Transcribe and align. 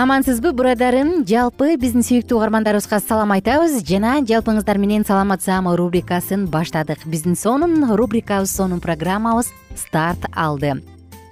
амансызбы 0.00 0.54
бурадарым? 0.56 1.26
Жалпы 1.28 1.74
биздин 1.76 2.00
сүйүктүү 2.06 2.38
угармандарыбызга 2.38 3.02
салам 3.04 3.34
айтабыз. 3.34 3.82
Жана 3.84 4.14
жалпыңыздар 4.24 4.78
менен 4.80 5.04
саламат 5.04 5.44
саама 5.44 5.74
рубрикасын 5.76 6.46
баштадык. 6.48 7.04
Биздин 7.04 7.36
сонун 7.36 7.84
рубрикабыз 7.84 8.54
сонун 8.54 8.80
программабыз 8.80 9.50
старт 9.76 10.24
алды. 10.32 10.78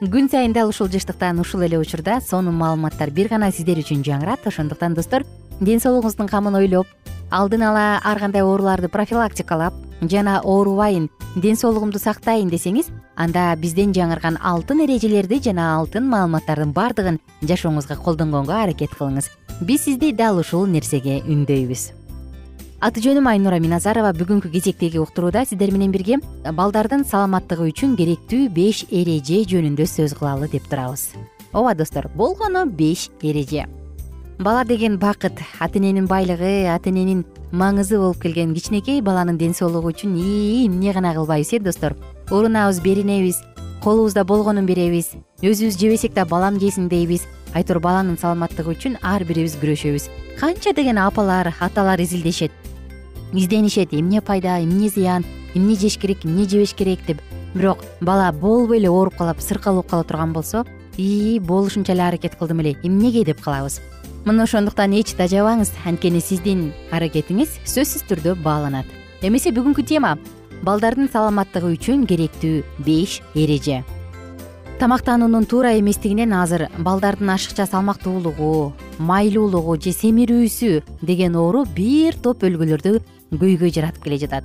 Күн 0.03 0.29
сайын 0.29 0.53
дал 0.53 0.69
ушул 0.69 0.91
жыштыктан 0.93 1.41
ушул 1.41 1.65
эле 1.65 1.79
учурда 1.81 2.21
сонун 2.21 2.59
маалыматтар 2.61 3.11
бир 3.11 3.33
гана 3.33 3.49
сиздер 3.51 3.81
үчүн 3.81 4.05
жаңырат 4.05 4.45
ошондуктан 4.47 4.93
достор 4.95 5.25
ден 5.61 5.81
соолугуңуздун 5.81 6.29
камын 6.29 6.61
ойлоп 6.61 6.87
алдын 7.31 7.63
ала 7.63 8.01
ар 8.05 8.19
кандай 8.19 8.43
ооруларды 8.43 8.89
профилактикалап 8.89 9.75
жана 10.01 10.41
оорубайын 10.41 11.09
ден 11.37 11.57
соолугумду 11.57 11.99
сактайын 11.99 12.49
десеңиз 12.49 12.89
анда 13.17 13.55
бизден 13.57 13.93
жаңырган 13.93 14.39
алтын 14.41 14.81
эрежелерди 14.87 15.41
жана 15.45 15.75
алтын 15.77 16.09
маалыматтардын 16.09 16.73
баардыгын 16.73 17.21
жашооңузга 17.43 17.99
колдонгонго 18.01 18.55
аракет 18.55 18.95
кылыңыз. 18.97 19.29
Биз 19.61 19.85
сизди 19.85 20.13
дал 20.13 20.39
ушул 20.39 20.67
нерсеге 20.67 21.21
үндөйбүз. 21.27 21.89
Аты 22.81 23.03
жөнүм 23.03 23.27
айнура 23.27 23.59
миназарова. 23.59 24.13
Бүгүнкү 24.15 24.53
кезектеги 24.53 25.01
уктурууда 25.03 25.45
сиздер 25.45 25.73
менен 25.75 25.91
бирге 25.91 26.21
балдардын 26.47 27.03
саламаттыгы 27.05 27.73
үчүн 27.73 27.97
керектүү 27.99 28.47
беш 28.55 28.85
эреже 28.89 29.43
жөнүндө 29.51 29.89
сөз 29.91 30.15
кылалы 30.15 30.49
деп 30.49 30.71
турабыз. 30.71 31.11
Ооба 31.53 31.75
достор 31.75 32.09
болгону 32.15 32.67
беш 32.71 33.11
эреже 33.21 33.67
бала 34.39 34.65
деген 34.65 34.99
бакыт 34.99 35.41
ата 35.59 35.79
эненин 35.79 36.07
байлыгы 36.07 36.69
ата 36.71 36.91
эненин 36.91 37.25
маңызы 37.53 37.99
болуп 37.99 38.23
келген. 38.23 38.55
Кичинекей 38.55 39.01
баланын 39.03 39.39
ден 39.39 39.55
соолугу 39.55 39.91
үчүн 39.91 40.15
эмне 40.15 40.93
гана 40.93 41.13
кылбайбыз 41.15 41.53
э 41.53 41.59
достор? 41.59 41.97
Урунабыз 42.31 42.81
беринебиз 42.81 43.43
колубузда 43.83 44.25
болгонун 44.25 44.67
беребиз 44.67 45.11
өзүбүз 45.43 45.79
жебесек 45.79 46.15
да 46.15 46.25
балам 46.25 46.61
жесин 46.61 46.89
дейбиз. 46.89 47.27
Айтор 47.55 47.81
баланын 47.81 48.19
саламаттыгы 48.19 48.77
үчүн 48.77 48.99
ар 49.03 49.25
бирибиз 49.25 49.57
күрөшөбүз. 49.57 50.09
Канча 50.39 50.73
деген 50.73 50.99
апалар 50.99 51.55
аталар 51.59 52.01
изилдешет 52.01 52.53
изденишет. 53.33 53.93
Эмне 53.93 54.21
пайда 54.21 54.63
эмне 54.63 54.89
зыян 54.89 55.25
эмне 55.55 55.75
жеш 55.75 55.99
керек 55.99 56.25
эмне 56.25 56.49
жебеш 56.49 56.75
керек 56.75 57.01
деп. 57.07 57.19
Бирок 57.55 57.79
бала 58.01 58.31
болбой 58.31 58.79
эле 58.79 58.91
ооруп 58.91 59.17
калып 59.17 59.41
сыркалып 59.41 59.89
кала 59.89 60.05
турган 60.05 60.33
болсо 60.33 60.65
ии 60.97 61.39
болушунча 61.39 61.93
эле 61.93 62.03
аракет 62.03 62.37
кылдым 62.37 62.61
эле. 62.61 62.77
Эмнеге 62.85 63.25
деп 63.25 63.41
калабыз 63.41 63.81
мына 64.25 64.45
ошондуктан 64.45 64.95
эч 64.99 65.15
тажабаңыз 65.19 65.71
анткени 65.87 66.21
сиздин 66.25 66.73
аракетиңиз 66.91 67.61
сөзсүз 67.69 68.07
түрдө 68.09 68.35
бааланат. 68.43 68.87
Эмесе 69.23 69.53
бүгүнкү 69.55 69.85
тема 69.87 70.17
балдардын 70.63 71.09
саламаттыгы 71.13 71.75
үчүн 71.77 72.05
керектүү 72.09 72.65
беш 72.87 73.21
эреже. 73.35 73.85
Тамактануунун 74.79 75.47
туура 75.51 75.73
эместигинен 75.79 76.33
азыр 76.39 76.69
балдардын 76.79 77.33
ашыкча 77.35 77.67
салмактуулугу 77.67 78.73
майлуулугу 78.99 79.75
же 79.83 79.91
семирүүсү 79.91 80.83
деген 81.03 81.35
оору 81.35 81.65
бир 81.75 82.15
топ 82.15 82.45
өлкөлөрдө 82.47 83.01
көйгөй 83.33 83.75
жаратып 83.75 84.05
келе 84.05 84.19
жатат. 84.23 84.45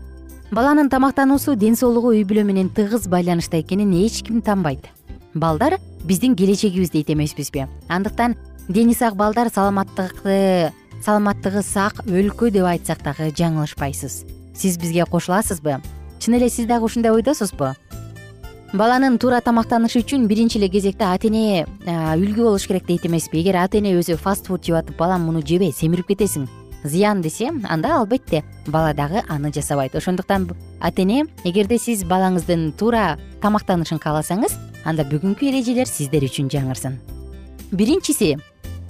Баланын 0.52 0.90
тамактануусу 0.90 1.56
ден 1.56 1.76
соолугу 1.76 2.14
үй 2.14 2.26
бүлө 2.26 2.44
менен 2.50 2.70
тыгыз 2.70 3.08
байланышта 3.10 3.62
экенин 3.62 3.94
эч 3.94 4.24
ким 4.26 4.42
танбайт. 4.42 4.90
Балдар 5.34 5.80
биздин 6.04 6.36
келечегибиз 6.36 6.92
дейт 6.92 7.10
эмеспизби 7.10 7.68
андыктан 7.88 8.36
дени 8.69 8.94
сак 8.94 9.16
балдар 9.16 9.50
саламаттыкты 9.53 10.72
саламаттыгы 11.03 11.62
сак 11.63 12.06
өлкө 12.07 12.51
деп 12.51 12.66
айтсак 12.66 13.03
дагы 13.03 13.31
жаңылышпайсыз. 13.35 14.24
Сиз 14.56 14.78
бизге 14.78 15.06
кошуласызбы? 15.06 15.81
Чын 16.19 16.38
эле 16.38 16.50
сиз 16.50 16.66
дагы 16.66 16.85
ушундай 16.85 17.12
ойдосузбу? 17.12 17.74
Баланын 18.74 19.19
туура 19.19 19.41
тамактанышы 19.41 20.00
үчүн 20.01 20.28
биринчи 20.28 20.57
эле 20.57 20.69
кезекте 20.69 21.06
ата 21.06 21.28
эне 21.28 21.66
үлгү 21.85 22.44
болуш 22.47 22.68
керек 22.68 22.88
дейт 22.88 23.06
эмеспи. 23.06 23.41
Эгер 23.41 23.59
ата 23.62 23.78
эне 23.78 23.97
өзү 24.00 24.16
фаст 24.18 24.47
фуд 24.47 24.63
жеп 24.63 24.80
атып 24.80 24.97
балам 24.97 25.28
муну 25.28 25.44
жебе 25.45 25.72
семирип 25.72 26.07
кетесиң 26.07 26.47
зыян 26.84 27.22
десе 27.22 27.51
анда 27.69 27.97
албетте 27.97 28.44
бала 28.68 28.94
дагы 28.94 29.24
аны 29.28 29.51
жасабайт. 29.53 29.95
Ошондуктан 29.95 30.50
ата 30.80 31.01
эне 31.01 31.25
эгерде 31.44 31.78
сиз 31.78 32.03
балаңыздын 32.03 32.72
туура 32.80 33.19
тамактанышын 33.41 34.00
кааласаңыз 34.00 34.56
анда 34.85 35.03
бүгүнкү 35.03 35.51
эрежелер 35.51 35.88
сиздер 35.88 36.24
үчүн 36.24 36.50
жаңырсын. 36.50 36.97
Биринчиси 37.72 38.38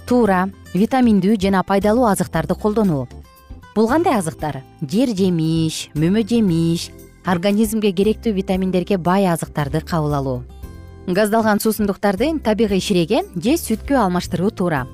туура 0.06 0.48
витаминдүү 0.74 1.36
жана 1.40 1.62
пайдалуу 1.62 2.06
азыктарды 2.10 2.54
колдонуу. 2.54 3.06
Бул 3.74 3.88
кандай 3.88 4.18
азыктар? 4.18 4.62
Жер 4.80 5.14
жемиш 5.16 5.90
мөмө 5.94 6.24
жемиш 6.28 6.90
организмге 7.26 7.92
керектүү 7.92 8.34
витаминдерге 8.34 8.98
бай 8.98 9.26
азыктарды 9.26 9.80
кабыл 9.80 10.14
алуу. 10.14 10.42
Газдалган 11.06 11.60
суусундуктарды 11.60 12.32
табигый 12.38 12.80
ширеге 12.80 13.24
же 13.34 13.56
сүткө 13.60 13.98
алмаштыруу 14.04 14.50
туура 14.50 14.86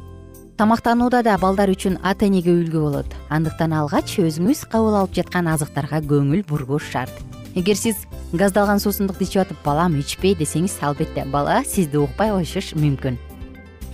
тамактанууда 0.61 1.23
да 1.25 1.39
балдар 1.41 1.71
үчүн 1.73 1.95
ата 2.05 2.27
энеге 2.29 2.53
үлгү 2.53 2.81
болот. 2.83 3.15
Андыктан 3.33 3.73
алгач 3.73 4.19
өзүңүз 4.21 4.67
кабыл 4.69 4.99
алып 4.99 5.15
жаткан 5.17 5.49
азыктарга 5.49 6.03
көңүл 6.05 6.43
бургуш 6.45 6.91
шарт. 6.93 7.15
Эгер 7.57 7.79
сиз 7.81 8.03
газдалган 8.37 8.83
суусундукту 8.83 9.25
ичип 9.25 9.47
атып 9.47 9.63
балам 9.65 9.97
ичпей 9.97 10.37
десеңиз 10.37 10.77
албетте 10.85 11.25
бала 11.33 11.63
сизди 11.65 11.97
укпай 11.97 12.29
коюшу 12.35 12.77
мүмкүн. 12.77 13.17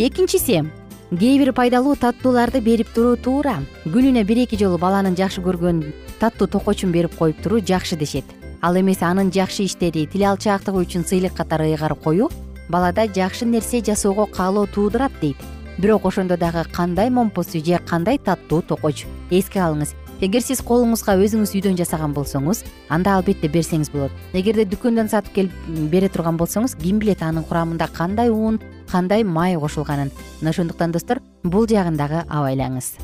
Экинчиси 0.03 0.65
кээ 1.11 1.39
бир 1.39 1.53
пайдалуу 1.55 1.95
таттууларды 1.95 2.59
берип 2.61 2.89
туруу 2.91 3.15
туура 3.17 3.61
күнүнө 3.85 4.25
бир 4.27 4.41
эки 4.43 4.59
жолу 4.59 4.75
баланын 4.83 5.15
жакшы 5.15 5.39
көргөн 5.41 5.85
таттуу 6.19 6.49
токочун 6.51 6.91
берип 6.91 7.15
коюп 7.15 7.39
туруу 7.43 7.61
жакшы 7.61 7.95
дешет. 7.97 8.25
Ал 8.61 8.75
эмес 8.75 9.03
анын 9.03 9.31
жакшы 9.31 9.63
иштери 9.69 10.07
тил 10.11 10.25
алчаактыгы 10.27 10.83
үчүн 10.83 11.07
сыйлык 11.07 11.37
катары 11.37 11.71
ыйгарып 11.71 12.03
коюу 12.03 12.31
балада 12.69 13.07
жакшы 13.07 13.47
нерсе 13.47 13.85
жасоого 13.87 14.27
каалоо 14.27 14.67
туудурат 14.67 15.13
дейт. 15.21 15.37
Бирок 15.79 16.07
ошондо 16.07 16.37
дагы 16.37 16.65
кандай 16.73 17.09
момпусу 17.11 17.65
же 17.65 17.79
кандай 17.87 18.19
таттуу 18.19 18.63
токоч? 18.63 19.07
Эске 19.31 19.61
алыңыз. 19.61 19.95
Эгер 20.21 20.41
сиз 20.41 20.63
колуңузга 20.65 21.15
өзүңүз 21.21 21.53
үйдөн 21.55 21.77
жасаган 21.77 22.15
болсоңуз 22.17 22.65
анда 22.89 23.15
албетте 23.15 23.47
берсеңиз 23.53 23.93
болот. 23.93 24.11
Эгерде 24.33 24.65
дүкөндөн 24.65 25.11
сатып 25.13 25.35
келип 25.35 25.91
бере 25.93 26.09
турган 26.09 26.39
болсоңуз 26.41 26.75
ким 26.81 26.99
билет 26.99 27.23
анын 27.23 27.45
курамында 27.45 27.87
кандай 27.93 28.31
ун 28.33 28.59
кандай 28.91 29.25
май 29.25 29.57
кошулганын. 29.57 30.11
Мына 30.41 30.51
ошондуктан 30.51 30.93
достор 30.93 31.21
бул 31.43 31.67
жагын 31.67 31.97
дагы 31.97 32.25
абайлаңыз. 32.29 32.95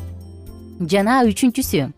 Жана 0.81 1.23
үчүнчүсү 1.29 1.93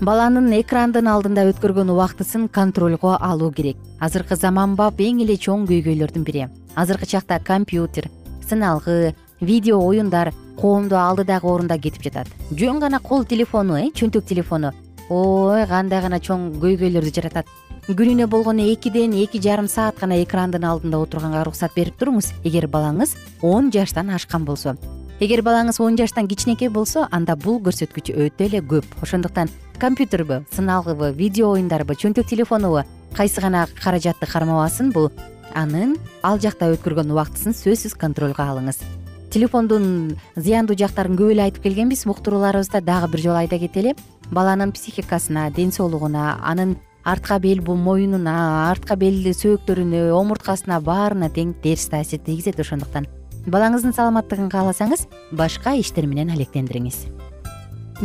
баланын 0.00 0.52
экрандын 0.58 1.06
алдында 1.08 1.44
өткөргөн 1.50 1.90
убактысын 1.94 2.48
контролго 2.48 3.16
алуу 3.20 3.50
керек. 3.52 3.76
Азыркы 4.00 4.36
заманбап 4.36 5.00
эң 5.00 5.22
эле 5.22 5.36
чоң 5.36 5.66
көйгөйлөрдүн 5.70 6.24
бири. 6.24 6.48
Азыркы 6.74 7.06
чакта 7.06 7.38
компьютер 7.38 8.10
сыналгы 8.48 9.14
видео 9.40 9.78
оюндар 9.80 10.32
коомду 10.60 10.96
алдыдагы 10.98 11.46
орунда 11.46 11.78
кетип 11.78 12.02
жатат. 12.02 12.28
Жөн 12.50 12.80
гана 12.80 13.00
кол 13.00 13.24
телефону 13.24 13.76
э 13.76 13.90
чөнтөк 13.94 14.26
телефону. 14.26 14.72
Ой 15.08 15.66
кандай 15.66 16.00
гана 16.00 16.18
чоң 16.18 16.60
көйгөйлөрдү 16.60 17.14
жаратат 17.14 17.46
күнүнө 17.92 18.24
болгону 18.32 18.64
экиден 18.72 19.12
эки 19.12 19.36
жарым 19.44 19.66
саат 19.68 19.98
гана 20.00 20.16
экрандын 20.22 20.64
алдында 20.64 21.02
отурганга 21.04 21.42
уруксат 21.42 21.74
берип 21.76 21.98
туруңуз. 22.00 22.30
Эгер 22.42 22.64
балаңыз 22.66 23.12
он 23.44 23.68
жаштан 23.70 24.08
ашкан 24.08 24.46
болсо. 24.48 24.78
Эгер 25.20 25.42
балаңыз 25.44 25.82
он 25.84 25.98
жаштан 25.98 26.26
кичинекей 26.26 26.70
болсо 26.72 27.06
анда 27.10 27.36
бул 27.36 27.60
көрсөткүч 27.60 28.08
өтө 28.14 28.46
эле 28.46 28.62
көп. 28.64 28.88
Ошондуктан 29.02 29.50
компьютербу 29.78 30.46
сыналгыбы 30.56 31.12
видео 31.12 31.52
оюндарбы 31.52 31.94
чөнтөк 31.94 32.26
телефонубу 32.26 32.86
кайсы 33.14 33.42
гана 33.42 33.66
каражатты 33.82 34.26
кармабасын 34.32 34.90
бул 34.90 35.10
анын 35.52 35.98
ал 36.22 36.40
жакта 36.40 36.70
өткөргөн 36.72 37.12
убактысын 37.12 37.52
сөзсүз 37.52 37.98
контролго 38.00 38.42
алыңыз. 38.48 38.80
Телефондун 39.28 40.16
зыяндуу 40.36 40.78
жактарын 40.78 41.18
көп 41.20 41.36
эле 41.36 41.44
айтып 41.50 41.68
келгенбиз. 41.68 42.06
Уктурууларыбызда 42.06 42.80
дагы 42.80 43.12
бир 43.12 43.20
жолу 43.20 43.36
айта 43.42 43.58
кетели. 43.58 43.94
Баланын 44.30 44.72
психикасына 44.72 45.50
ден 45.50 45.70
соолугуна 45.72 46.38
анын 46.42 46.78
артка 47.04 47.38
бел 47.38 47.60
моюнуна 47.76 48.70
артка 48.70 48.96
бел 48.96 49.14
сөөктөрүнө 49.36 50.08
омурткасына 50.16 50.80
баарына 50.80 51.28
тең 51.28 51.52
терс 51.62 51.90
таасир 51.92 52.22
тийгизет 52.24 52.60
ошондуктан. 52.60 53.06
Балаңыздын 53.44 53.92
саламаттыгын 53.92 54.48
кааласаңыз 54.48 55.04
башка 55.36 55.74
иштер 55.76 56.06
менен 56.08 56.32
алектендириңиз. 56.32 57.04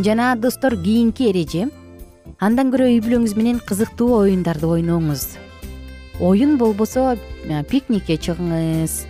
Жана 0.03 0.35
достор 0.35 0.75
кийинки 0.75 1.29
эреже. 1.31 1.69
Андан 2.39 2.73
көрө 2.73 2.89
үй 2.91 2.99
бүлөңүз 3.05 3.37
менен 3.39 3.61
кызыктуу 3.63 4.19
оюндарды 4.19 4.67
ойноңуз. 4.67 5.37
Оюн 6.19 6.57
болбосо 6.59 7.15
пикникке 7.71 8.19
чыгыңыз 8.19 9.05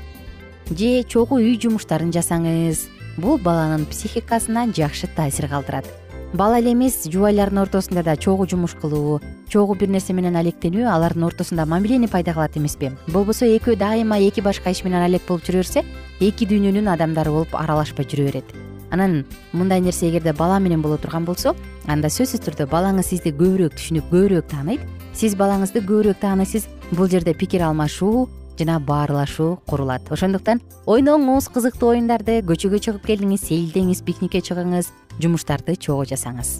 же 0.70 0.92
чогуу 1.10 1.42
үй 1.42 1.58
жумуштарын 1.58 2.14
жасаңыз. 2.14 2.86
Бул 3.18 3.42
баланын 3.42 3.90
психикасына 3.90 4.70
жакшы 4.72 5.10
таасир 5.16 5.50
калтырат 5.50 5.90
бала 6.34 6.60
эле 6.60 6.74
эмес 6.74 7.08
жубайлардын 7.10 7.64
ортосунда 7.64 8.04
да 8.04 8.16
чогуу 8.16 8.48
жумуш 8.48 8.76
кылуу 8.76 9.20
чогуу 9.50 9.76
бир 9.76 9.90
нерсе 9.90 10.14
менен 10.14 10.36
алектенүү 10.36 10.86
алардын 10.86 11.24
ортосунда 11.24 11.66
мамилени 11.66 12.08
пайда 12.08 12.34
кылат 12.34 12.58
эмеспи. 12.58 12.92
Болбосо 13.08 13.46
экөө 13.46 13.76
дайыма 13.76 14.20
эки 14.20 14.42
башка 14.42 14.70
иш 14.70 14.84
менен 14.84 15.02
алек 15.02 15.26
болуп 15.28 15.44
жүрө 15.44 15.64
берсе 15.64 15.86
эки 16.20 16.46
дүйнөнүн 16.46 16.88
адамдары 16.94 17.32
болуп 17.32 17.56
аралашпай 17.56 18.06
жүрө 18.06 18.26
берет. 18.30 18.46
Анан 18.92 19.26
мындай 19.54 19.82
нерсе 19.82 20.10
эгерде 20.10 20.34
бала 20.34 20.60
менен 20.60 20.82
боло 20.82 20.98
турган 20.98 21.26
болсо 21.26 21.56
анда 21.88 22.10
сөзсүз 22.10 22.46
түрдө 22.46 22.70
балаңыз 22.70 23.10
сизди 23.10 23.34
көбүрөөк 23.34 23.74
түшүнүп 23.78 24.10
көбүрөөк 24.14 24.50
тааныйт. 24.54 24.82
Сиз 25.14 25.36
балаңызды 25.36 25.82
көбүрөөк 25.82 26.22
тааныйсыз 26.22 26.68
бул 26.92 27.10
жерде 27.10 27.34
пикир 27.34 27.66
алмашуу 27.68 28.30
жана 28.60 28.80
баарлашуу 28.80 29.60
курулат. 29.66 30.10
Ошондуктан 30.12 30.62
ойноңуз 30.86 31.50
кызыктуу 31.54 31.94
оюндарды 31.94 32.42
көчөгө 32.46 32.82
чыгып 32.86 33.06
келиңиз 33.08 33.46
сейилдеңиз 33.46 34.02
пикникке 34.04 34.42
чыгыңыз 34.42 34.90
жумуштарды 35.20 35.76
чогуу 35.76 36.08
жасаңыз. 36.10 36.60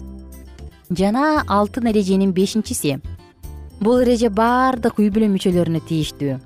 Жана 0.90 1.44
алтын 1.46 1.86
эреженин 1.90 2.32
бешинчиси. 2.32 2.98
Бул 3.80 4.00
эреже 4.02 4.28
баардык 4.28 4.98
үй 4.98 5.10
бүлө 5.14 5.28
мүчөлөрүнө 5.32 5.80
тийиштүү. 5.88 6.38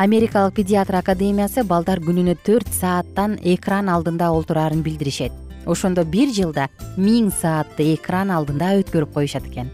Америкалык 0.00 0.54
педиатр 0.56 0.96
академиясы 1.00 1.64
балдар 1.68 2.00
күнүнө 2.00 2.36
төрт 2.46 2.70
сааттан 2.72 3.34
экран 3.42 3.90
алдында 3.92 4.30
олтураарын 4.32 4.80
билдиришет. 4.86 5.32
Ошондо 5.66 6.06
бир 6.08 6.30
жылда 6.32 6.70
миң 6.96 7.28
саатты 7.34 7.90
экран 7.92 8.30
алдында 8.32 8.72
өткөрүп 8.80 9.12
коюшат 9.12 9.48
экен. 9.50 9.68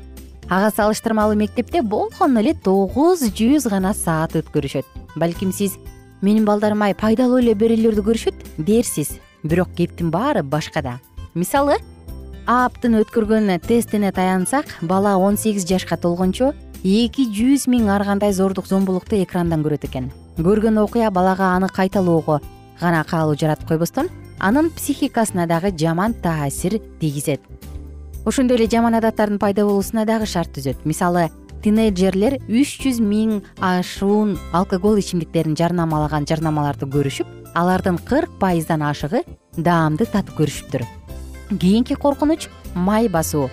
Ага 0.48 0.72
салыштырмалуу 0.74 1.36
мектепте 1.38 1.82
болгону 1.82 2.40
эле 2.40 2.54
тогуз 2.54 3.22
жүз 3.22 3.68
гана 3.70 3.94
саат 3.94 4.34
өткөрүшөт. 4.40 4.86
Балким 5.14 5.52
сиз 5.52 5.76
менин 6.22 6.44
балдарым 6.48 6.82
ай 6.82 6.94
пайдалуу 6.94 7.38
эле 7.38 7.54
берүүлөрдү 7.54 8.02
көрүшөт 8.08 8.48
дерсиз. 8.58 9.20
Бирок 9.44 9.76
кептин 9.76 10.10
баары 10.10 10.42
башкада 10.42 10.98
мисалы 11.36 11.76
аптын 12.48 12.96
өткөргөн 13.02 13.50
тестине 13.60 14.08
таянсак 14.12 14.70
бала 14.80 15.16
он 15.20 15.36
сегиз 15.36 15.66
жашка 15.68 15.98
толгончо 16.00 16.54
эки 16.82 17.26
жүз 17.28 17.66
миң 17.68 17.90
ар 17.92 18.04
кандай 18.08 18.32
зордук 18.32 18.66
зомбулукту 18.66 19.18
экрандан 19.20 19.60
көрөт 19.66 19.84
экен. 19.84 20.08
Көргөн 20.38 20.80
окуя 20.80 21.10
балага 21.10 21.52
аны 21.52 21.68
кайталоого 21.68 22.40
гана 22.80 23.04
каалоо 23.04 23.36
жаратып 23.36 23.68
койбостон 23.68 24.08
анын 24.38 24.70
психикасына 24.70 25.46
дагы 25.46 25.76
жаман 25.76 26.14
таасир 26.14 26.80
тийгизет. 27.00 27.40
Ошондой 28.24 28.56
эле 28.56 28.70
жаман 28.70 28.94
адаттардын 28.94 29.38
пайда 29.38 29.66
болуусуна 29.66 30.06
дагы 30.06 30.26
шарт 30.26 30.56
түзөт. 30.56 30.84
Мисалы 30.84 31.28
тинейджерлер 31.62 32.38
үч 32.48 32.78
жүз 32.80 33.00
миң 33.02 33.42
ашуун 33.60 34.38
алкоголь 34.52 35.02
ичимдиктерин 35.02 35.56
жарнамалаган 35.56 36.24
жарнамаларды 36.24 36.88
көрүшүп 36.88 37.52
алардын 37.54 37.98
кырк 37.98 38.38
пайыздан 38.40 38.84
ашыгы 38.86 39.24
даамды 39.56 40.06
татып 40.06 40.38
көрүшүптүр 40.40 40.86
кийинки 41.50 41.94
коркунуч 41.94 42.48
май 42.74 43.08
басуу. 43.08 43.50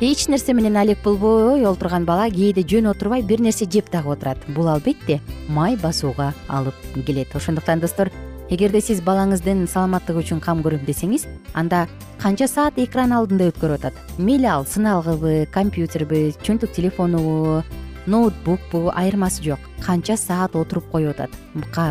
Эч 0.00 0.28
нерсе 0.28 0.52
менен 0.52 0.76
алек 0.76 0.98
болбой 1.02 1.64
олтурган 1.64 2.04
бала 2.04 2.28
кээде 2.28 2.62
жөн 2.62 2.90
отурбай 2.90 3.22
бир 3.22 3.40
нерсе 3.40 3.64
жеп 3.64 3.90
дагы 3.90 4.12
отурат. 4.12 4.38
Бул 4.48 4.68
албетте 4.68 5.20
май 5.48 5.76
басууга 5.76 6.34
алып 6.48 6.74
келет. 7.06 7.34
Ошондуктан 7.34 7.80
достор 7.80 8.10
эгерде 8.50 8.80
сиз 8.80 9.00
балаңыздын 9.00 9.66
саламаттыгы 9.66 10.20
үчүн 10.20 10.40
кам 10.40 10.60
көрөм 10.62 10.84
десеңиз 10.84 11.26
анда 11.54 11.86
канча 12.20 12.46
саат 12.46 12.76
экран 12.76 13.12
алдында 13.12 13.48
өткөрүп 13.50 13.80
атат? 13.80 13.94
Мейли 14.18 14.46
ал 14.46 14.66
сыналгыбы 14.66 15.48
компьютерби 15.50 16.34
чөнтөк 16.44 16.72
телефонубу 16.76 17.64
ноутбукпу 18.06 18.92
айырмасы 18.94 19.42
жок. 19.42 19.58
Канча 19.82 20.16
саат 20.16 20.54
отуруп 20.54 20.90
коюп 20.92 21.16
атат? 21.16 21.30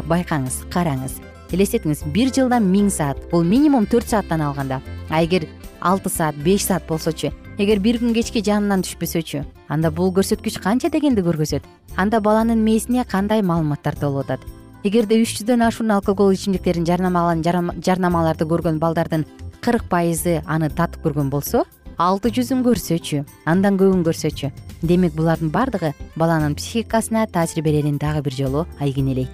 Байкаңыз 0.08 0.64
караңыз 0.72 1.20
элестетиңиз 1.52 2.04
бир 2.14 2.32
жылда 2.34 2.60
миң 2.64 2.90
саат 2.90 3.20
бул 3.32 3.44
минимум 3.44 3.86
төрт 3.86 4.10
сааттан 4.10 4.42
алганда. 4.42 4.82
А 5.10 5.24
эгер 5.24 5.48
алты 5.82 6.10
саат 6.10 6.36
беш 6.36 6.66
саат 6.66 6.88
болсочу 6.88 7.32
эгер 7.58 7.80
бир 7.80 8.00
күн 8.02 8.14
кечке 8.14 8.42
жанынан 8.42 8.84
түшпөсөчү 8.84 9.44
анда 9.70 9.92
бул 9.92 10.12
көрсөткүч 10.12 10.60
канча 10.64 10.90
дегенди 10.90 11.22
көргөзөт. 11.22 11.64
Анда 11.96 12.20
баланын 12.20 12.64
мээсине 12.64 13.06
кандай 13.06 13.42
маалыматтар 13.42 13.96
толуп 13.96 14.26
атат 14.26 14.42
эгерде 14.84 15.22
үч 15.22 15.38
жүздөн 15.40 15.64
ашуун 15.66 15.92
алкоголь 15.96 16.36
ичимдиктерин 16.36 16.86
жарнамалаган 16.86 17.80
жарнамаларды 17.82 18.46
көргөн 18.46 18.78
балдардын 18.80 19.26
кырк 19.62 19.88
пайызы 19.90 20.42
аны 20.46 20.70
татып 20.70 21.08
көргөн 21.08 21.32
болсо 21.34 21.64
алты 21.98 22.30
жүзүн 22.36 22.62
көрсөчү 22.66 23.24
андан 23.46 23.80
көбүн 23.80 24.04
көрсөчү. 24.06 24.52
Демек 24.84 25.16
булардын 25.16 25.50
баардыгы 25.50 25.94
баланын 26.16 26.54
психикасына 26.60 27.26
таасир 27.32 27.64
берерин 27.64 27.98
дагы 27.98 28.22
бир 28.22 28.34
жолу 28.34 28.68
айкинелейт 28.80 29.32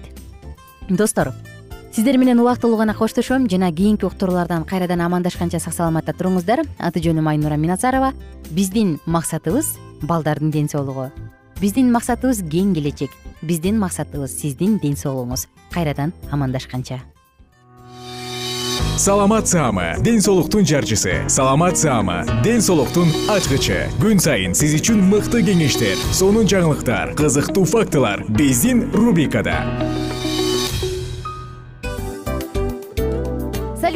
достор 0.88 1.34
сиздер 1.94 2.16
менен 2.16 2.40
убактылуу 2.40 2.76
гана 2.76 2.94
коштошом 2.94 3.48
жана 3.50 3.72
кийинки 3.72 4.04
уктуруулардан 4.04 4.64
кайрадан 4.64 5.00
амандашканча 5.00 5.60
сак 5.60 5.74
саламатта 5.74 6.12
туруңуздар. 6.16 6.64
Аты 6.78 7.00
жөнүм 7.04 7.28
айнура 7.28 7.56
миназарова 7.56 8.12
биздин 8.50 8.98
максатыбыз 9.06 9.76
балдардын 10.02 10.50
ден 10.50 10.68
соолугу. 10.68 11.10
Биздин 11.60 11.92
максатыбыз 11.92 12.42
кең 12.48 12.74
келечек. 12.74 13.10
Биздин 13.42 13.78
максатыбыз 13.78 14.32
сиздин 14.40 14.78
ден 14.78 14.96
соолугуңуз. 14.96 15.48
Кайрадан 15.70 16.12
амандашканча. 16.30 17.02
Саламат 18.96 19.48
саама 19.48 19.96
ден 20.00 20.20
соолуктун 20.20 20.64
жарчысы. 20.64 21.28
Саламат 21.28 21.76
саама 21.76 22.24
ден 22.42 22.62
соолуктун 22.62 23.08
ачкычы. 23.28 23.88
Күн 24.00 24.20
сайын 24.20 24.54
сиз 24.54 24.78
үчүн 24.80 25.00
мыкты 25.12 25.44
кеңештер 25.44 26.00
сонун 26.12 26.48
жаңылыктар 26.48 27.12
кызыктуу 27.18 27.64
фактылар 27.64 28.24
биздин 28.28 28.88
рубрикада 28.92 29.60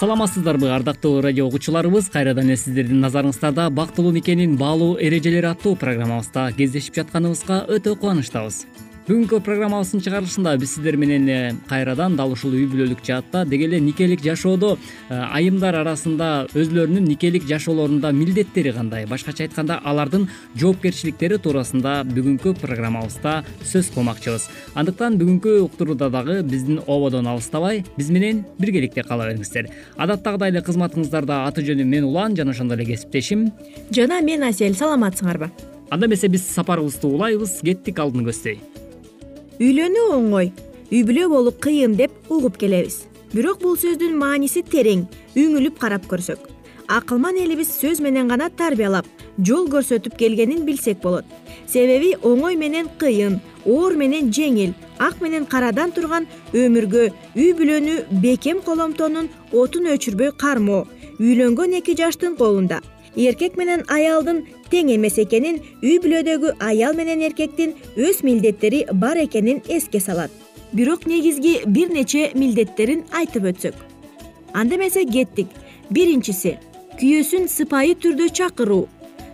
саламатсыздарбы 0.00 0.70
ардактуу 0.72 1.20
радио 1.20 1.44
угуучуларыбыз 1.44 2.06
кайрадан 2.08 2.46
эле 2.48 2.56
сиздердин 2.56 3.02
назарыңыздарда 3.04 3.66
бактылуу 3.68 4.14
никенин 4.16 4.54
баалуу 4.56 4.94
эрежелери 4.96 5.50
аттуу 5.50 5.74
программабызда 5.76 6.46
кездешип 6.56 6.96
жатканыбызга 6.96 7.66
өтө 7.68 7.98
кубанычтабыз 8.00 8.62
бүгүнкү 9.08 9.38
программабыздын 9.40 10.02
чыгарылышында 10.04 10.52
биз 10.60 10.74
сиздер 10.74 10.98
менен 11.00 11.28
э, 11.32 11.36
кайрадан 11.70 12.18
дал 12.18 12.34
ушул 12.34 12.52
үй 12.52 12.66
бүлөлүк 12.68 13.00
жаатта 13.06 13.46
деги 13.48 13.64
эле 13.64 13.78
никелик 13.80 14.20
жашоодо 14.20 14.74
э, 14.76 15.16
айымдар 15.16 15.78
арасында 15.80 16.28
өзүлөрүнүн 16.52 17.06
никелик 17.08 17.46
жашоолорунда 17.48 18.12
милдеттери 18.12 18.74
кандай? 18.76 19.06
Башкача 19.08 19.46
айтканда 19.46 19.78
алардын 19.88 20.26
жоопкерчиликтери 20.60 21.38
туурасында 21.40 21.94
бүгүнкү 22.10 22.52
программабызда 22.60 23.38
сөз 23.64 23.88
кылмакчыбыз. 23.94 24.50
Андыктан 24.76 25.16
бүгүнкү 25.20 25.56
уктурууда 25.64 26.10
дагы 26.12 26.42
биздин 26.42 26.82
ободон 26.86 27.30
алыстабай 27.32 27.84
биз 27.96 28.10
менен 28.12 28.44
биргеликте 28.58 29.02
кала 29.02 29.30
бериңиздер. 29.30 29.72
Адаттагыдай 29.96 30.52
эле 30.52 30.60
кызматыңыздарда 30.66 31.46
аты 31.48 31.64
жөнүм 31.64 31.88
мен 31.88 32.04
улан 32.04 32.36
жана 32.36 32.52
ошондой 32.52 32.76
эле 32.76 32.92
кесиптешим. 32.92 33.48
Жана 33.90 34.20
мен 34.20 34.44
асель 34.44 34.76
саламатсыңарбы? 34.76 35.50
Анда 35.90 36.06
эмесе 36.06 36.28
биз 36.28 36.44
сапарыбызды 36.52 37.08
улайбыз 37.08 37.58
кеттик 37.64 37.98
алдыны 37.98 38.28
көздөй 38.28 38.60
үйлөнүү 39.60 40.04
оңой 40.14 40.46
үй 40.88 41.02
бүлө 41.04 41.26
болуу 41.28 41.52
кыйын 41.52 41.92
деп 41.98 42.30
угуп 42.32 42.56
келебиз. 42.56 43.02
Бирок 43.34 43.58
бул 43.60 43.74
сөздүн 43.76 44.14
мааниси 44.16 44.62
терең 44.64 45.02
үңүлүп 45.36 45.76
карап 45.82 46.06
көрсөк. 46.08 46.46
Акылман 46.88 47.36
элибиз 47.36 47.68
сөз 47.76 48.00
менен 48.00 48.32
гана 48.32 48.48
тарбиялап 48.48 49.06
жол 49.36 49.68
көрсөтүп 49.68 50.16
келгенин 50.16 50.64
билсек 50.64 51.02
болот. 51.02 51.26
Себеби 51.68 52.14
оңой 52.24 52.56
менен 52.56 52.88
кыйын 52.98 53.36
оор 53.66 53.98
менен 54.00 54.32
жеңил 54.32 54.72
ак 54.98 55.20
менен 55.20 55.44
карадан 55.44 55.92
турган 55.92 56.26
өмүргө 56.56 57.10
үй 57.36 57.52
бүлөнү 57.58 57.98
бекем 58.24 58.64
коломтонун 58.64 59.28
отун 59.52 59.92
өчүрбөй 59.92 60.32
кармоо 60.40 60.86
үйлөнгөн 61.20 61.76
эки 61.82 61.98
жаштын 62.00 62.40
колунда 62.40 62.80
эркек 63.16 63.56
менен 63.56 63.84
аялдын 63.88 64.44
тең 64.70 64.92
эмес 64.94 65.18
экенин 65.18 65.60
үй 65.82 65.98
бүлөдөгү 66.02 66.54
аял 66.60 66.94
менен 66.94 67.22
эркектин 67.26 67.74
өз 67.96 68.22
милдеттери 68.22 68.86
бар 68.92 69.18
экенин 69.24 69.62
эске 69.68 70.00
салат. 70.00 70.30
Бирок 70.72 71.06
негизги 71.06 71.60
бир 71.66 71.90
нече 71.90 72.30
милдеттерин 72.34 73.04
айтып 73.12 73.50
өтсөк. 73.50 73.74
Анда 74.54 74.76
эмесе 74.76 75.04
кеттик. 75.04 75.48
Биринчиси 75.90 76.58
күйөөсүн 77.00 77.48
сыпайы 77.48 77.96
түрдө 77.98 78.30
чакыруу. 78.30 78.88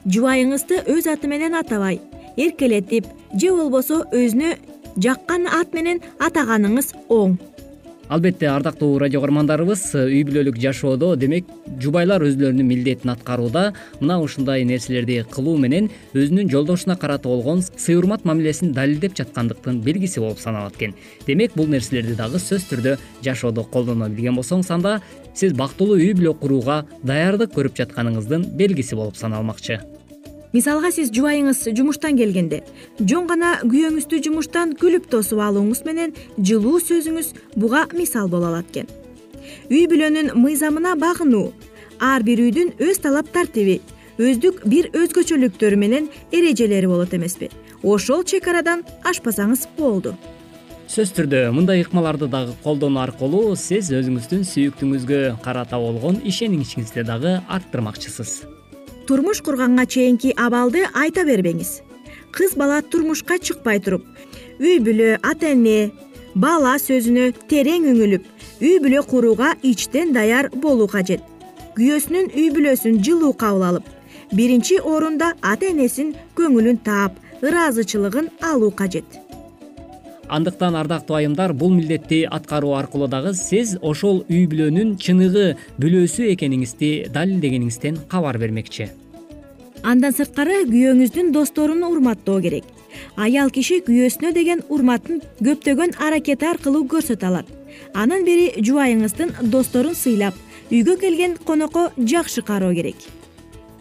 Жубайыңызды 0.06 0.84
өз 0.86 1.08
аты 1.10 1.28
менен 1.28 1.54
атабай 1.58 2.00
эркелетип 2.36 3.06
же 3.34 3.50
болбосо 3.50 4.04
өзүнө 4.14 4.54
жаккан 5.02 5.48
ат 5.50 5.74
менен 5.74 6.00
атаганыңыз 6.22 6.92
оң 7.12 7.36
албетте 8.08 8.46
ардактуу 8.46 8.98
радио 8.98 9.20
каармандарыбыз 9.20 9.82
үй 9.98 10.22
бүлөлүк 10.26 10.58
жашоодо 10.62 11.14
демек 11.18 11.48
жубайлар 11.82 12.22
өзүлөрүнүн 12.22 12.68
милдетин 12.68 13.10
аткарууда 13.10 13.72
мына 14.00 14.18
ушундай 14.22 14.64
нерселерди 14.68 15.24
кылуу 15.32 15.56
менен 15.58 15.90
өзүнүн 16.14 16.50
жолдошуна 16.52 16.96
карата 16.96 17.28
болгон 17.28 17.64
сый 17.66 17.98
урмат 17.98 18.24
мамилесин 18.24 18.72
далилдеп 18.76 19.16
жаткандыктын 19.18 19.82
белгиси 19.82 20.20
болуп 20.20 20.38
саналат 20.38 20.76
экен. 20.76 20.94
Демек 21.26 21.56
бул 21.56 21.66
нерселерди 21.66 22.14
дагы 22.14 22.38
сөзсүз 22.38 22.70
түрдө 22.70 22.96
жашоодо 23.26 23.64
колдоно 23.64 24.08
билген 24.08 24.38
болсоңуз 24.38 24.70
анда 24.70 25.00
сиз 25.34 25.56
бактылуу 25.58 25.98
үй 25.98 26.14
бүлө 26.14 26.38
курууга 26.38 26.84
даярдык 27.02 27.54
көрүп 27.58 27.76
жатканыңыздын 27.82 28.52
белгиси 28.56 28.94
болуп 28.94 29.18
саналмакчы 29.18 29.82
мисалга 30.52 30.90
сиз 30.94 31.10
жубайыңыз 31.14 31.62
жумуштан 31.76 32.18
келгенде 32.18 32.62
жөн 33.00 33.26
гана 33.30 33.52
күйөөңүздү 33.64 34.20
жумуштан 34.26 34.74
күлүп 34.80 35.08
тосуп 35.10 35.42
алууңуз 35.46 35.82
менен 35.88 36.14
жылуу 36.38 36.78
сөзүңүз 36.84 37.32
буга 37.56 37.86
мисал 37.94 38.28
боло 38.28 38.52
алат 38.52 38.70
экен. 38.70 38.88
Үй 39.70 39.86
бүлөнүн 39.90 40.34
мыйзамына 40.38 40.96
багынуу 41.00 41.52
ар 42.00 42.22
бир 42.26 42.42
үйдүн 42.44 42.76
өз 42.82 43.02
талап 43.02 43.30
тартиби 43.32 43.80
өздүк 44.18 44.64
бир 44.68 44.88
өзгөчөлүктөрү 44.96 45.76
менен 45.76 46.08
эрежелери 46.32 46.88
болот 46.88 47.14
эмеспи. 47.14 47.50
Ошол 47.82 48.24
чек 48.24 48.48
арадан 48.48 48.84
ашпасаңыз 49.04 49.66
болду. 49.78 50.16
Сөзсүз 50.86 51.16
түрдө 51.18 51.40
мындай 51.52 51.82
ыкмаларды 51.82 52.28
дагы 52.30 52.54
колдонуу 52.62 53.02
аркылуу 53.02 53.56
сиз 53.58 53.90
өзүңүздүн 53.90 54.46
сүйүктүүңүзгө 54.46 55.22
карата 55.44 55.80
болгон 55.82 56.22
ишеничиңизди 56.24 57.02
дагы 57.04 57.40
арттырмакчысыз 57.50 58.55
турмуш 59.06 59.40
курганга 59.42 59.86
чейинки 59.86 60.34
абалды 60.36 60.86
айта 60.94 61.24
бербеңиз. 61.24 61.80
Кыз 62.34 62.56
бала 62.56 62.82
турмушка 62.82 63.38
чыкпай 63.38 63.80
туруп 63.80 64.04
үй 64.60 64.78
бүлө 64.82 65.16
ата 65.22 65.52
эне 65.54 65.90
бала 66.34 66.76
сөзүнө 66.82 67.30
терең 67.50 67.86
үңүлүп 67.92 68.24
үй 68.60 68.78
бүлө 68.84 69.02
курууга 69.10 69.54
ичтен 69.62 70.12
даяр 70.16 70.50
болуу 70.54 70.88
кажет. 70.88 71.22
Күйөөсүнүн 71.76 72.32
үй 72.34 72.48
бүлөсүн 72.56 73.02
жылуу 73.04 73.32
кабыл 73.36 73.68
алып 73.70 73.92
биринчи 74.32 74.80
орунда 74.80 75.34
ата 75.42 75.70
энесин 75.70 76.14
көңүлүн 76.38 76.82
таап 76.84 77.20
ыраазычылыгын 77.46 78.32
алуу 78.50 78.70
кажет 78.70 79.25
андыктан 80.28 80.76
ардактуу 80.76 81.16
айымдар 81.16 81.52
бул 81.52 81.72
милдетти 81.74 82.24
аткаруу 82.24 82.74
аркылуу 82.74 83.08
дагы 83.08 83.32
сиз 83.34 83.76
ошол 83.82 84.24
үй 84.28 84.46
бүлөнүн 84.50 84.96
чыныгы 85.02 85.46
бүлөөсү 85.80 86.30
экениңизди 86.34 86.90
далилдегениңизден 87.14 88.00
кабар 88.10 88.38
бермекчи. 88.38 88.88
Андан 89.82 90.14
сырткары 90.16 90.64
күйөөңүздүн 90.70 91.32
досторун 91.32 91.84
урматтоо 91.86 92.40
керек. 92.40 92.64
Аял 93.16 93.50
киши 93.50 93.82
күйөөсүнө 93.86 94.32
деген 94.34 94.64
урматын 94.68 95.20
көптөгөн 95.44 95.98
аракети 96.00 96.48
аркылуу 96.48 96.86
көрсөтө 96.90 97.28
алат. 97.28 97.52
Анын 97.94 98.24
бири 98.24 98.48
жубайыңыздын 98.62 99.50
досторун 99.52 99.94
сыйлап 99.94 100.34
үйгө 100.70 100.96
келген 101.00 101.36
конокко 101.44 101.90
жакшы 101.98 102.42
кароо 102.42 102.72
керек 102.74 102.96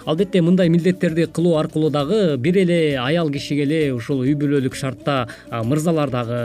албетте 0.05 0.41
мындай 0.41 0.69
милдеттерди 0.69 1.25
кылуу 1.25 1.57
аркылуу 1.57 1.89
дагы 1.89 2.37
бир 2.37 2.57
эле 2.57 2.97
аял 2.99 3.29
кишиге 3.29 3.63
эле 3.63 3.93
ушул 3.93 4.21
үй 4.21 4.35
бүлөлүк 4.37 4.75
шартта 4.75 5.27
мырзалар 5.51 6.09
дагы 6.13 6.39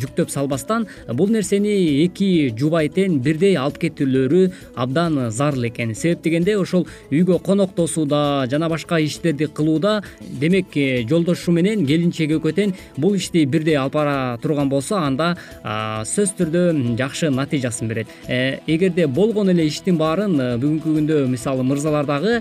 жүктөп 0.00 0.30
салбастан 0.30 0.86
бул 1.12 1.30
нерсени 1.30 2.04
эки 2.04 2.52
жубай 2.58 2.88
тең 2.92 3.18
бирдей 3.22 3.56
алып 3.56 3.78
кетүүлөрү 3.82 4.42
абдан 4.74 5.30
зарыл 5.30 5.68
экен. 5.68 5.94
Себеп 5.94 6.22
дегенде 6.24 6.56
ошол 6.58 6.86
үйгө 7.10 7.38
конок 7.44 7.74
тосууда 7.76 8.46
жана 8.50 8.68
башка 8.68 8.98
иштерди 9.00 9.46
кылууда 9.46 10.02
демек 10.20 10.76
э, 10.76 11.04
жолдошу 11.08 11.52
менен 11.52 11.86
келинчеги 11.86 12.38
экөө 12.38 12.54
тең 12.56 12.74
бул 12.96 13.16
ишти 13.16 13.44
бирдей 13.44 13.76
алып 13.76 13.98
бара 13.98 14.38
турган 14.42 14.70
болсо 14.72 14.98
анда 14.98 15.34
сөзсүз 15.62 16.34
түрдө 16.38 16.62
жакшы 16.98 17.30
натыйжасын 17.30 17.88
берет. 17.88 18.08
Э, 18.28 18.58
эгерде 18.66 19.06
болгон 19.06 19.50
эле 19.52 19.66
иштин 19.68 19.98
баарын 20.00 20.38
э, 20.40 20.48
бүгүнкү 20.62 20.96
күндө 20.98 21.26
мисалы 21.28 21.64
мырзалар 21.66 22.06
дагы 22.06 22.40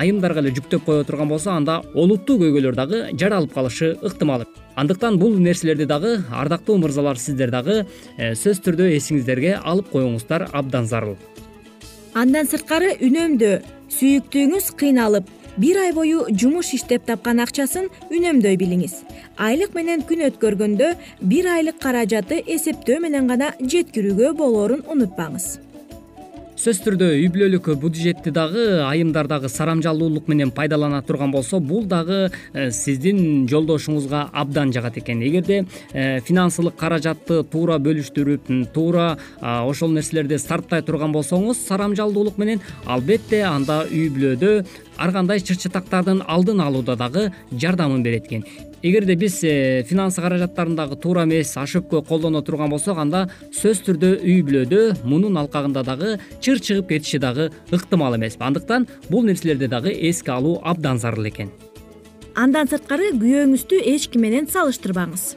айымдарга 0.00 0.42
эле 0.42 0.52
жүктөп 0.56 0.84
кое 0.86 1.04
турган 1.04 1.28
болсо 1.28 1.52
анда 1.52 1.80
олуттуу 1.94 2.38
көйгөйлөр 2.40 2.76
дагы 2.76 3.00
жаралып 3.18 3.54
калышы 3.54 3.96
ыктымал. 4.02 4.46
Андыктан 4.76 5.18
бул 5.18 5.36
нерселерди 5.38 5.86
дагы 5.86 6.18
ардактуу 6.30 6.78
мырзалар 6.78 7.18
сиздер 7.18 7.50
дагы 7.50 7.84
э, 8.16 8.34
сөзсүз 8.34 8.62
түрдө 8.66 8.90
эсиңиздерге 8.96 9.56
алып 9.62 9.90
коюңуздар 9.92 10.48
абдан 10.52 10.86
зарыл. 10.86 11.16
Андан 12.14 12.48
сырткары 12.50 12.96
үнөмдөө 12.98 13.60
сүйүктүүңүз 13.96 14.72
кыйналып 14.80 15.30
бир 15.60 15.80
ай 15.84 15.94
бою 15.94 16.26
жумуш 16.30 16.74
иштеп 16.74 17.06
тапкан 17.06 17.42
акчасын 17.44 17.88
үнөмдөй 18.10 18.58
билиңиз. 18.60 19.00
Айлык 19.38 19.74
менен 19.78 20.04
күн 20.08 20.26
өткөргөндө 20.30 20.92
бир 21.22 21.50
айлык 21.54 21.80
каражаты 21.82 22.42
эсептөө 22.46 23.00
менен 23.06 23.30
гана 23.30 23.54
жеткирүүгө 23.60 24.34
болоорун 24.38 24.86
унутпаңыз 24.90 25.69
сөзсүз 26.60 26.82
түрдө 26.84 27.06
үй 27.16 27.28
бүлөлүк 27.32 27.70
бюджетти 27.80 28.28
дагы 28.36 28.82
айымдар 28.84 29.24
дагы 29.30 29.48
сарамжалуулук 29.48 30.26
менен 30.28 30.50
пайдалана 30.52 31.00
турган 31.00 31.32
болсо 31.32 31.56
бул 31.56 31.86
дагы 31.88 32.18
э, 32.52 32.66
сиздин 32.70 33.46
жолдошуңузга 33.48 34.26
абдан 34.28 34.68
жагат 34.76 34.98
экен. 35.00 35.22
Эгерде 35.24 35.62
э, 35.94 36.20
финансылык 36.20 36.76
каражатты 36.76 37.40
туура 37.48 37.78
бөлүштүрүп 37.80 38.52
туура 38.74 39.16
ошол 39.40 39.96
нерселерди 39.96 40.36
сарптай 40.36 40.84
турган 40.84 41.16
болсоңуз 41.16 41.64
сарамжалдуулук 41.64 42.36
менен 42.36 42.60
албетте 42.84 43.40
анда 43.48 43.86
үй 43.88 44.10
бүлөдө 44.12 44.58
ар 45.00 45.16
кандай 45.16 45.40
чыр 45.40 45.56
чатактардын 45.64 46.26
алдын 46.28 46.60
алууда 46.60 46.98
дагы 47.00 47.30
жардамын 47.56 48.04
берет 48.04 48.28
экен 48.28 48.44
эгерде 48.82 49.14
биз 49.14 49.40
э, 49.44 49.82
финансы 49.84 50.20
каражаттарын 50.20 50.76
дагы 50.76 50.96
туура 50.96 51.24
эмес 51.24 51.56
ошибко 51.56 52.00
колдоно 52.02 52.42
турган 52.42 52.70
болсок 52.70 52.98
анда 52.98 53.26
сөзсүз 53.52 53.82
түрдө 53.88 54.12
үй 54.24 54.40
бүлөдө 54.46 55.04
мунун 55.04 55.36
алкагында 55.36 55.82
дагы 55.84 56.16
чыр 56.40 56.60
чыгып 56.60 56.88
кетиши 56.94 57.18
дагы 57.18 57.50
ыктымал 57.70 58.16
эмес 58.16 58.38
андыктан 58.40 58.88
бул 59.10 59.22
нерселерди 59.24 59.68
дагы 59.68 59.92
эске 59.92 60.32
алуу 60.32 60.60
абдан 60.64 60.98
зарыл 60.98 61.28
экен. 61.28 61.52
Андан 62.34 62.68
сырткары 62.70 63.12
күйөөңүздү 63.20 63.84
эч 63.92 64.08
ким 64.08 64.22
менен 64.24 64.48
салыштырбаңыз. 64.48 65.34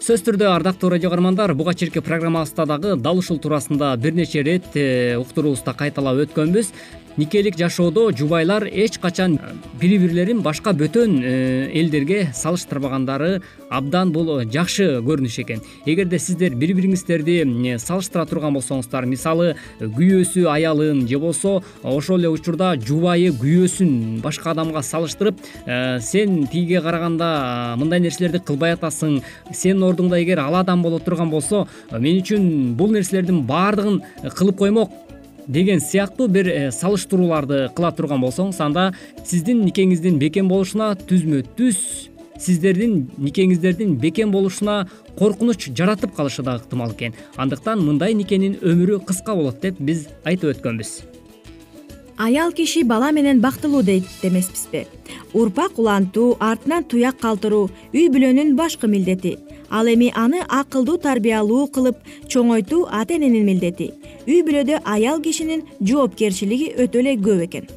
Сөзсүз 0.00 0.24
түрдө 0.24 0.46
ардактуу 0.48 0.88
радио 0.90 1.10
каармандар 1.12 1.52
буга 1.54 1.74
чейинки 1.74 2.00
программабызда 2.00 2.64
дагы 2.66 2.96
дал 2.96 3.18
ушул 3.20 3.38
туурасында 3.38 3.94
бир 4.00 4.14
нече 4.16 4.40
ирет 4.40 4.64
э, 4.74 5.16
уктуруубузда 5.20 5.74
кайталап 5.76 6.22
өткөнбүз 6.24 6.72
никелик 7.16 7.56
жашоодо 7.58 8.10
жубайлар 8.12 8.64
эч 8.66 8.98
качан 8.98 9.38
бири 9.80 9.98
бирлерин 9.98 10.42
башка 10.42 10.72
бөтөн 10.72 11.20
э, 11.22 11.70
элдерге 11.74 12.30
салыштырбагандары 12.34 13.40
абдан 13.70 14.12
бул 14.12 14.42
жакшы 14.44 15.00
көрүнүш 15.00 15.40
экен. 15.42 15.62
Эгерде 15.86 16.18
сиздер 16.18 16.54
бири 16.54 16.74
бириңиздерди 16.74 17.40
э, 17.42 17.78
салыштыра 17.78 18.26
турган 18.26 18.54
болсоңуздар 18.54 19.06
мисалы 19.06 19.54
күйөөсү 19.80 20.46
аялын 20.52 21.06
же 21.08 21.18
болбосо 21.18 21.62
ошол 21.82 22.20
эле 22.20 22.30
учурда 22.30 22.74
жубайы 22.76 23.32
күйөөсүн 23.40 24.20
башка 24.22 24.52
адамга 24.54 24.82
салыштырып 24.82 25.38
э, 25.66 26.00
сен 26.00 26.46
тигиге 26.46 26.80
караганда 26.80 27.74
мындай 27.78 28.00
нерселерди 28.00 28.42
кылбай 28.44 28.76
атасың 28.76 29.20
сенин 29.52 29.84
ордуңда 29.88 30.22
эгер 30.22 30.44
ал 30.44 30.60
адам 30.60 30.82
боло 30.82 31.00
турган 31.00 31.30
болсо 31.30 31.66
мен 31.90 32.22
үчүн 32.22 32.74
бул 32.76 32.92
нерселердин 32.92 33.44
баардыгын 33.46 34.02
кылып 34.36 34.58
коймок 34.58 34.90
деген 35.50 35.80
сыяктуу 35.80 36.28
бир 36.28 36.48
э, 36.48 36.70
салыштырууларды 36.70 37.68
кыла 37.74 37.90
турган 37.92 38.22
болсоңуз 38.22 38.60
анда 38.62 38.92
сиздин 39.26 39.64
никеңиздин 39.66 40.18
бекем 40.22 40.48
болушуна 40.48 40.92
түзмө 40.94 41.42
түз 41.58 42.08
сиздердин 42.40 43.08
никеңиздердин 43.18 43.96
бекем 44.00 44.30
болушуна 44.32 44.86
коркунуч 45.18 45.68
жаратып 45.76 46.14
калышы 46.16 46.42
дагы 46.46 46.64
ыктымал 46.64 46.94
экен. 46.94 47.14
Андыктан 47.36 47.82
мындай 47.84 48.14
никенин 48.14 48.56
өмүрү 48.62 49.02
кыска 49.04 49.34
болот 49.34 49.60
деп 49.60 49.80
биз 49.80 50.06
айтып 50.24 50.54
өткөнбүз. 50.54 50.92
Аял 52.20 52.52
киши 52.52 52.84
бала 52.84 53.10
менен 53.12 53.40
бактылуу 53.40 53.82
дейт 53.82 54.06
эмеспизби 54.22 54.86
урпак 55.32 55.78
улантуу 55.78 56.36
артынан 56.40 56.84
туяк 56.84 57.18
калтыруу 57.20 57.70
үй 57.92 58.08
бүлөнүн 58.12 58.56
башкы 58.56 58.88
милдети 58.88 59.38
ал 59.70 59.86
эми 59.86 60.12
аны 60.14 60.42
акылдуу 60.48 60.98
тарбиялуу 60.98 61.66
кылып 61.74 61.98
чоңойтуу 62.28 62.86
ата 62.90 63.14
эненин 63.16 63.46
милдети. 63.46 63.92
Үй 64.26 64.42
бүлөдө 64.46 64.82
аял 64.84 65.22
кишинин 65.22 65.66
жоопкерчилиги 65.80 66.74
өтө 66.76 67.04
эле 67.04 67.16
көп 67.16 67.46
экен. 67.46 67.70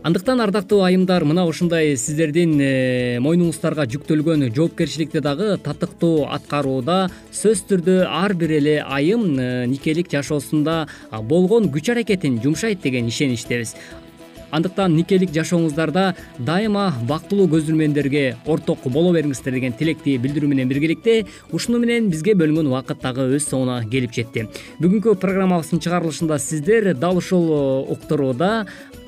Андыктан 0.00 0.40
ардактуу 0.40 0.78
айымдар 0.80 1.26
мына 1.28 1.42
ушундай 1.44 1.92
сиздердин 2.00 2.54
э, 2.56 3.18
мойнуңуздарга 3.20 3.84
жүктөлгөн 3.92 4.46
жоопкерчиликти 4.56 5.20
дагы 5.20 5.58
татыктуу 5.60 6.24
аткарууда 6.24 7.10
сөзсүз 7.28 7.66
түрдө 7.68 7.96
ар 8.08 8.32
бир 8.32 8.54
эле 8.56 8.78
айым 8.80 9.34
э, 9.36 9.66
никелик 9.68 10.08
жашоосунда 10.08 10.86
болгон 11.12 11.68
күч 11.68 11.92
аракетин 11.92 12.40
жумшайт 12.40 12.80
деген 12.80 13.12
ишеничтебиз 13.12 13.74
андыктан 14.50 14.94
никелик 14.96 15.32
жашооңуздарда 15.34 16.14
дайыма 16.38 16.90
бактылуу 17.08 17.48
көзүрмөндөргө 17.54 18.24
орток 18.50 18.86
боло 18.92 19.12
бериңиздер 19.16 19.54
деген 19.56 19.76
тилекти 19.78 20.16
билдирүү 20.18 20.50
менен 20.50 20.70
биргеликте 20.70 21.24
ушуну 21.52 21.80
менен 21.82 22.10
бизге 22.10 22.34
бөлүнгөн 22.38 22.70
убакыт 22.72 23.02
дагы 23.02 23.28
өз 23.36 23.48
соңуна 23.50 23.80
келип 23.90 24.14
жетти. 24.16 24.46
Бүгүнкү 24.82 25.16
программабыздын 25.22 25.82
чыгарылышында 25.84 26.38
сиздер 26.38 26.94
дал 26.94 27.18
ушул 27.20 27.46
э, 27.50 27.60
уктурууда 27.94 28.66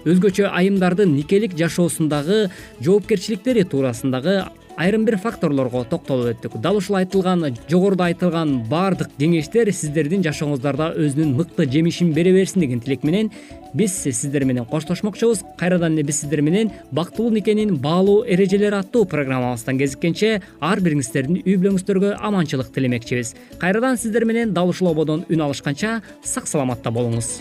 өзгөчө 0.09 0.48
айымдардын 0.50 1.14
никелик 1.14 1.55
жашоосундагы 1.59 2.48
жоопкерчиликтери 2.83 3.62
туурасындагы 3.64 4.40
айрым 4.76 5.04
бир 5.04 5.18
факторлорго 5.18 5.85
токтолуп 5.88 6.32
өттүк. 6.32 6.61
Дал 6.61 6.76
ушул 6.76 6.96
айтылган 6.96 7.56
жогоруда 7.68 8.11
айтылган 8.11 8.62
баардык 8.68 9.11
кеңештер 9.18 9.70
сиздердин 9.72 10.24
жашооңуздарда 10.26 10.92
өзүнүн 10.96 11.35
мыкты 11.38 11.66
жемишин 11.70 12.12
бере 12.12 12.32
берсин 12.32 12.62
деген 12.64 12.80
тилек 12.80 13.04
менен 13.04 13.30
биз 13.74 13.94
сиздер 14.02 14.44
менен 14.44 14.64
коштошмокчубуз. 14.66 15.44
Кайрадан 15.58 15.94
эле 15.94 16.06
биз 16.06 16.20
сиздер 16.22 16.42
менен 16.42 16.70
бактылуу 16.90 17.30
никенин 17.30 17.76
баалуу 17.76 18.24
эрежелери 18.24 18.76
аттуу 18.76 19.04
программабыздан 19.04 19.78
кезиккенче 19.78 20.40
ар 20.61 20.80
бириңиздердин 20.80 21.42
үй 21.42 21.56
бүлөңүздөргө 21.56 22.16
аманчылык 22.20 22.72
тилемекчибиз. 22.74 23.35
Кайрадан 23.58 23.96
сиздер 23.98 24.24
менен 24.24 24.52
дал 24.52 24.68
ушул 24.68 24.92
ободон 24.92 25.24
үн 25.28 25.46
алышканча 25.48 26.00
сак 26.22 26.48
саламатта 26.48 26.90
болуңуз 26.90 27.40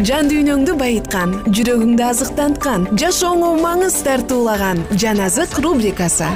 жан 0.00 0.30
дүйнөңдү 0.30 0.72
байыткан 0.80 1.34
жүрөгүңдү 1.52 2.04
азыктанткан 2.06 2.86
жашооңо 2.96 3.50
маңыз 3.60 3.98
тартуулаган 4.06 4.80
жан 4.96 5.20
азык 5.20 5.58
рубрикасы. 5.60 6.30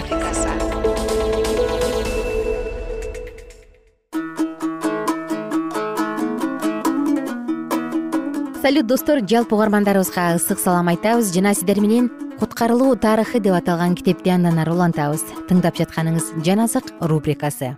Салют 8.61 8.87
достор 8.87 9.25
жалпы 9.25 9.55
угармандарыбызга 9.55 10.35
ысык 10.37 10.61
салам 10.61 10.89
айтабыз. 10.93 11.33
Жана 11.33 11.55
сиздер 11.55 11.81
менен 11.81 12.11
куткарылуу 12.39 12.97
тарыхы 12.97 13.41
деп 13.41 13.55
аталган 13.57 13.95
китепти 13.95 14.29
андан 14.29 14.59
ары 14.59 14.75
улантабыз. 14.75 15.25
Тыңдап 15.49 15.81
жатканыңыз 15.81 16.35
жан 16.45 16.67
азык 16.67 16.93
рубрикасы. 17.01 17.77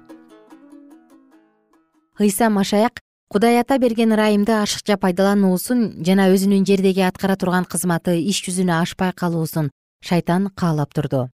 Ыйса 2.19 2.51
машаяк 2.51 2.99
кудай 3.29 3.61
ата 3.61 3.77
берген 3.79 4.15
ырайымды 4.17 4.55
ашыкча 4.57 4.97
пайдалануусун 4.97 6.01
жана 6.05 6.31
өзүнүн 6.33 6.65
жердеги 6.65 7.05
аткара 7.05 7.37
турган 7.37 7.67
кызматы 7.69 8.17
иш 8.17 8.41
жүзүнө 8.47 8.81
ашпай 8.81 9.13
калуусун 9.13 9.69
шайтан 10.01 10.49
каалап 10.57 10.95
турду. 10.95 11.29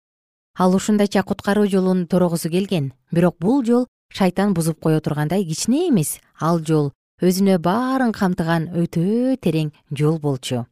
Ал 0.59 0.74
ушундайча 0.74 1.22
куткаруу 1.22 1.66
жолун 1.70 2.07
торогусу 2.07 2.50
келген 2.50 2.92
бирок 3.12 3.37
бул 3.38 3.64
жол 3.64 3.87
шайтан 4.11 4.54
бузуп 4.54 4.80
кое 4.83 5.00
тургандай 5.00 5.44
кичине 5.44 5.88
эмес. 5.88 6.18
Ал 6.40 6.59
жол 6.59 6.90
өзүнө 7.22 7.59
баарын 7.62 8.12
камтыган 8.12 8.74
өтө 8.74 9.38
терең 9.38 9.70
жол 9.90 10.18
болчу. 10.18 10.66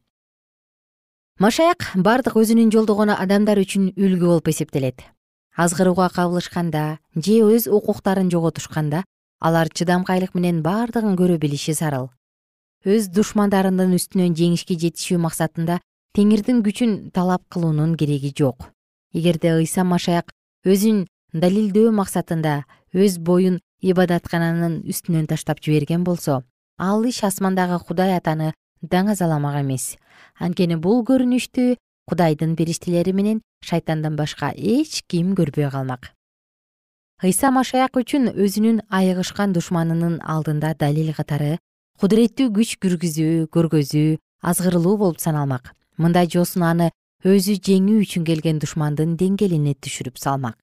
Машаяк 1.39 1.87
бардык 1.95 2.35
өзүнүн 2.35 2.69
жолдогон 2.69 3.15
адамдар 3.15 3.63
үчүн 3.63 3.93
үлгү 3.95 4.27
болуп 4.27 4.51
эсептелет. 4.51 5.01
Азгырууга 5.55 6.09
кабылышканда 6.09 6.99
же 7.15 7.39
өз 7.47 7.69
укуктарын 7.71 8.29
жоготушканда 8.29 9.03
алар 9.43 9.69
чыдамкайлык 9.69 10.35
менен 10.37 10.61
бардыгын 10.63 11.17
көрө 11.19 11.37
билиши 11.41 11.73
зарыл 11.75 12.07
өз 12.83 13.07
душмандарынын 13.15 13.95
үстүнөн 13.95 14.35
жеңишке 14.35 14.75
жетишүү 14.79 15.19
максатында 15.23 15.79
теңирдин 16.15 16.61
күчүн 16.65 16.95
талап 17.15 17.43
кылуунун 17.51 17.95
кереги 17.99 18.33
жок. 18.37 18.69
Эгерде 19.13 19.53
ыйса 19.55 19.85
машаяк 19.87 20.33
өзүн 20.67 21.05
далилдөө 21.33 21.93
максатында 21.95 22.63
өз 22.93 23.19
боюн 23.19 23.61
ибадаткананын 23.81 24.81
үстүнөн 24.91 25.29
таштап 25.31 25.63
жиберген 25.63 26.03
болсо 26.03 26.43
ал 26.77 27.05
иш 27.07 27.23
асмандагы 27.23 27.79
кудай 27.87 28.17
атаны 28.17 28.53
даңазаламак 28.81 29.61
эмес. 29.61 29.95
Анткени 30.39 30.75
бул 30.75 31.03
көрүнүштү 31.07 31.77
кудайдын 32.09 32.57
периштелери 32.59 33.13
менен 33.13 33.41
шайтандан 33.63 34.15
башка 34.19 34.51
эч 34.55 35.03
ким 35.07 35.35
көрбөй 35.39 35.71
калмак 35.71 36.11
ыйса 37.21 37.51
машаяк 37.51 37.99
үчүн 37.99 38.31
өзүнүн 38.33 38.81
айыгышкан 38.89 39.53
душманынын 39.53 40.19
алдында 40.23 40.73
далил 40.79 41.13
катары 41.13 41.57
кудуреттүү 42.01 42.49
күч 42.57 42.75
киргизүү 42.81 43.47
көргөзүү 43.53 44.17
азгырылуу 44.43 44.97
болуп 44.97 45.19
саналмак. 45.21 45.71
Мындай 45.97 46.27
жосун 46.27 46.65
аны 46.67 46.89
өзү 47.23 47.59
жеңүү 47.63 48.01
үчүн 48.03 48.25
келген 48.27 48.59
душмандын 48.59 49.15
деңгээлине 49.19 49.75
түшүрүп 49.79 50.17
салмак. 50.19 50.57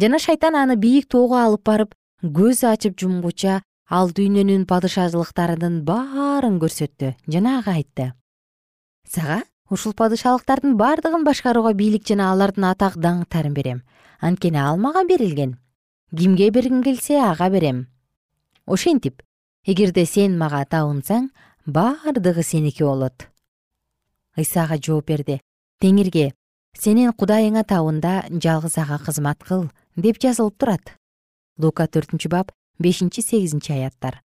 Жана 0.00 0.18
шайтан 0.22 0.56
аны 0.56 0.76
бийик 0.76 1.08
тоого 1.10 1.36
алып 1.36 1.66
барып 1.68 1.94
көз 2.22 2.64
ачып 2.64 2.96
жумгуча 2.96 3.60
ал 3.90 4.12
дүйнөнүн 4.16 4.64
падышалыктарынын 4.70 5.82
баарын 5.84 6.56
көрсөттү. 6.62 7.12
Жана 7.28 7.58
ага 7.58 7.76
айтты. 7.76 8.12
Сага 9.04 9.42
ушул 9.68 9.92
падышалыктардын 9.92 10.78
бардыгын 10.80 11.24
башкарууга 11.28 11.74
бийлик 11.76 12.06
жана 12.08 12.30
алардын 12.32 12.70
атак 12.70 12.96
даңктарын 12.96 13.52
берем 13.56 13.82
анткени 14.22 14.58
ал 14.58 14.78
мага 14.78 15.04
берилген. 15.04 15.58
Кимге 16.16 16.50
бергим 16.50 16.82
келсе 16.82 17.18
ага 17.20 17.50
берем. 17.50 17.86
Ошентип 18.66 19.22
эгерде 19.66 20.06
сен 20.06 20.38
мага 20.38 20.62
табынсаң 20.64 21.30
бардыгы 21.66 22.42
сеники 22.42 22.84
болот. 22.84 23.28
Ыйса 24.38 24.64
ага 24.64 24.78
жооп 24.78 25.10
берди. 25.10 25.40
Теңирге 25.82 26.32
сенин 26.78 27.10
кудайыңа 27.12 27.64
табын 27.66 28.00
да 28.00 28.22
жалгыз 28.30 28.78
ага 28.78 29.00
кызмат 29.02 29.42
кыл 29.42 29.70
деп 29.96 30.22
жазылып 30.22 30.58
турат. 30.58 30.94
Лука 31.58 31.86
төртүнчү 31.86 32.30
бап 32.30 32.52
бешинчи 32.78 33.22
сегизинчи 33.22 33.72
аяттар. 33.72 34.22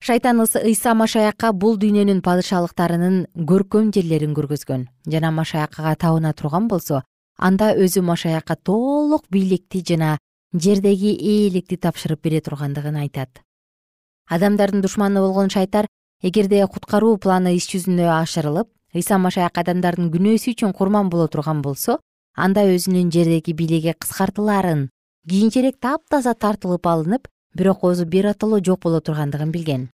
Шайтан 0.00 0.40
ыйса 0.40 0.94
машаякка 0.94 1.52
бул 1.52 1.76
дүйнөнүн 1.78 2.22
падышалыктарынын 2.24 3.26
көркөм 3.36 3.92
жерлерин 3.92 4.34
көргөзгөн. 4.34 4.88
Жана 5.06 5.30
машаяк 5.30 5.78
ага 5.78 5.94
табына 5.94 6.32
турган 6.32 6.68
болсо 6.68 7.02
анда 7.40 7.72
өзү 7.72 8.02
машаякка 8.04 8.56
толук 8.56 9.24
бийликти 9.32 9.80
жана 9.80 10.18
жердеги 10.52 11.14
ээликти 11.14 11.78
тапшырып 11.80 12.20
бере 12.22 12.40
тургандыгын 12.44 12.96
айтат. 13.00 13.40
Адамдардын 14.28 14.82
душманы 14.84 15.20
болгон 15.20 15.48
шайтан 15.50 15.86
эгерде 16.22 16.66
куткаруу 16.66 17.16
планы 17.16 17.54
иш 17.56 17.68
жүзүнө 17.72 18.10
ашырылып 18.20 18.68
ыйса 18.94 19.18
машаяк 19.18 19.56
адамдардын 19.62 20.10
күнөөсү 20.12 20.52
үчүн 20.52 20.74
курман 20.76 21.08
боло 21.08 21.28
турган 21.28 21.62
болсо 21.62 21.98
анда 22.36 22.66
өзүнүн 22.68 23.10
жердеги 23.14 23.54
бийлиги 23.56 23.94
кыскартылаарын 23.96 24.88
кийинчерээк 25.28 25.80
таптаза 25.80 26.34
тартылып 26.34 26.86
алынып 26.86 27.28
бирок 27.54 27.86
өзү 27.88 28.04
биротоло 28.04 28.60
жок 28.60 28.82
боло 28.84 29.00
тургандыгын 29.00 29.50
билген. 29.50 29.88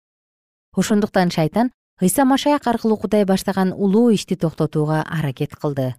Ошондуктан 0.75 1.29
шайтан 1.31 1.71
ыйса 2.01 2.25
машаяк 2.25 2.67
аркылуу 2.67 2.97
кудай 2.97 3.25
баштаган 3.25 3.71
улуу 3.71 4.09
ишти 4.09 4.35
токтотууга 4.35 5.03
аракет 5.03 5.55
кылды 5.55 5.93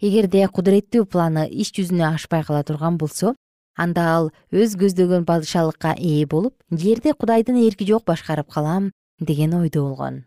эгерде 0.00 0.46
кудуреттүү 0.46 1.06
планы 1.10 1.48
иш 1.50 1.72
жүзүнө 1.74 2.06
ашпай 2.14 2.44
кала 2.46 2.62
турган 2.62 2.98
болсо 2.98 3.34
анда 3.76 4.04
ал 4.14 4.30
өз 4.52 4.76
көздөгөн 4.78 5.26
падышалыкка 5.26 5.94
ээ 5.98 6.26
болуп 6.26 6.54
жерди 6.70 7.12
кудайдын 7.12 7.58
эрки 7.66 7.86
жок 7.86 8.04
башкарып 8.06 8.50
калам 8.50 8.92
деген 9.20 9.54
ойдо 9.54 9.82
болгон. 9.88 10.24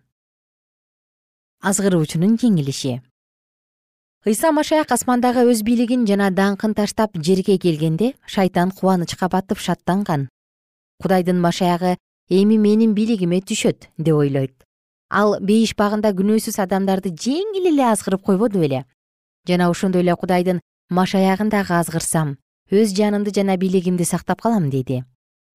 Азгыруучунун 1.61 2.37
жеңилиши 2.41 2.99
ыйса 4.25 4.51
машаяк 4.51 4.91
асмандагы 4.91 5.47
өз 5.49 5.63
бийлигин 5.65 6.05
жана 6.05 6.29
даңкын 6.29 6.75
таштап 6.77 7.15
жерге 7.17 7.57
келгенде 7.57 8.13
шайтан 8.27 8.71
кубанычка 8.71 9.29
батып 9.29 9.57
шаттанган. 9.57 10.27
Кудайдын 11.01 11.39
машаягы 11.41 11.95
эми 12.29 12.57
менин 12.57 12.93
бийлигиме 12.93 13.39
түшөт 13.41 13.87
деп 13.97 14.15
ойлойт. 14.15 14.53
Ал 15.09 15.39
бейиш 15.41 15.73
багында 15.75 16.13
күнөөсүз 16.13 16.59
адамдарды 16.61 17.09
жеңил 17.09 17.71
эле 17.73 17.87
азгырып 17.89 18.21
койбоду 18.21 18.61
беле 18.61 18.85
жана 19.47 19.69
ошондой 19.69 20.01
эле 20.01 20.15
кудайдын 20.15 20.61
машаягын 20.89 21.49
дагы 21.49 21.73
азгырсам 21.79 22.37
өз 22.71 22.93
жанымды 22.97 23.33
жана 23.33 23.57
бийлигимди 23.57 24.03
сактап 24.03 24.41
калам 24.41 24.69
деди 24.69 25.03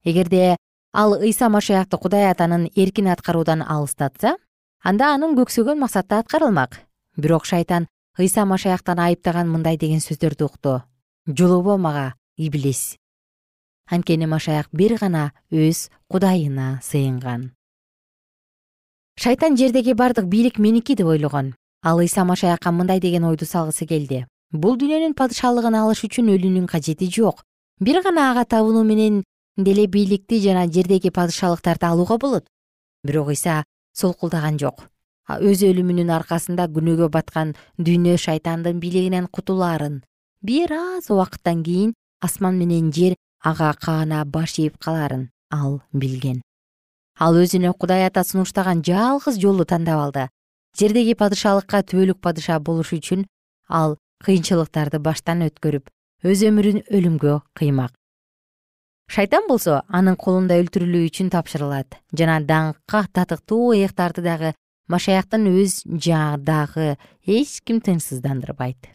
эгерде 0.05 0.57
ал 0.92 1.14
ыйса 1.14 1.49
машаякты 1.49 1.99
кудай 1.99 2.31
атанын 2.31 2.70
эркин 2.75 3.09
аткаруудан 3.12 3.62
алыстатса 3.62 4.37
анда 4.83 5.12
анын 5.14 5.35
көксөгөн 5.37 5.79
максаты 5.79 6.14
аткарылмак. 6.14 6.81
Бирок 7.16 7.44
шайтан 7.44 7.88
ыйса 8.18 8.44
машаяктан 8.46 8.99
айыптаган 8.99 9.49
мындай 9.51 9.77
деген 9.77 10.01
сөздөрдү 10.01 10.44
укту. 10.46 10.83
Жолобо 11.27 11.77
мага 11.77 12.14
иблис 12.37 12.96
анткени 13.87 14.27
машаяк 14.27 14.68
бир 14.72 14.96
гана 14.99 15.33
өз 15.51 15.90
кудайына 16.09 16.81
сыйынган. 16.83 17.53
Шайтан 19.16 19.57
жердеги 19.57 19.92
бардык 19.92 20.25
бийлик 20.25 20.59
меники 20.59 20.94
деп 20.94 21.07
ойлогон 21.07 21.55
ал 21.87 21.99
ыйса 22.01 22.25
машаякка 22.25 22.72
мындай 22.72 23.01
деген 23.01 23.25
ойду 23.25 23.46
салгысы 23.46 23.87
келди. 23.87 24.27
Бул 24.51 24.75
дүйнөнүн 24.81 25.14
падышалыгын 25.14 25.77
алыш 25.79 26.03
үчүн 26.07 26.33
өлүүнүн 26.35 26.66
кажети 26.66 27.07
жок. 27.07 27.44
Бир 27.81 28.03
гана 28.03 28.31
ага 28.31 28.44
табынуу 28.44 28.83
менен 28.83 29.22
деле 29.57 29.87
бийликти 29.87 30.40
жана 30.42 30.66
жердеги 30.66 31.11
падышалыктарды 31.11 31.87
алууга 31.87 32.18
болот. 32.18 32.46
Бирок 33.05 33.29
ыйса 33.29 33.62
солкулдаган 33.94 34.59
жок. 34.59 34.88
Өз 35.31 35.62
өлүмүнүн 35.62 36.11
аркасында 36.11 36.66
күнөөгө 36.75 37.09
баткан 37.11 37.55
дүйнө 37.79 38.16
шайтандын 38.18 38.81
бийлигинен 38.83 39.29
кутулаарын. 39.31 40.03
Бир 40.42 40.72
аз 40.72 41.11
убакыттан 41.11 41.62
кийин 41.62 41.94
асман 42.20 42.59
менен 42.59 42.90
жер 42.92 43.14
ага 43.44 43.75
каана 43.79 44.25
баш 44.25 44.59
ийип 44.59 44.79
калаарын 44.79 45.29
ал 45.51 45.83
билген. 45.92 46.42
Ал 47.18 47.35
өзүнө 47.35 47.75
кудай 47.79 48.07
ата 48.07 48.25
сунуштаган 48.25 48.83
жалгыз 48.83 49.38
жолду 49.38 49.64
тандап 49.64 50.03
алды 50.03 50.29
жердеги 50.78 51.14
падышалыкка 51.18 51.82
түбөлүк 51.82 52.20
падыша 52.20 52.58
болуш 52.60 52.92
үчүн 52.96 53.24
ал 53.68 53.96
кыйынчылыктарды 54.24 55.00
баштан 55.02 55.44
өткөрүп 55.46 55.88
өз 56.26 56.42
өмүрүн 56.48 56.82
өлүмгө 56.90 57.40
кыймак. 57.58 57.92
Шайтан 59.06 59.46
болсо 59.46 59.82
анын 59.88 60.16
колунда 60.18 60.58
өлтүрүлүү 60.60 61.06
үчүн 61.08 61.30
тапшырылат 61.30 62.00
жана 62.18 62.40
даңкка 62.42 63.04
татыктуу 63.14 63.72
ыяктарды 63.76 64.24
дагы 64.24 64.52
машаяктын 64.88 65.46
өз 65.52 65.82
дагы 65.86 66.96
эч 67.24 67.60
ким 67.62 67.80
тынчсыздандырбайт. 67.80 68.90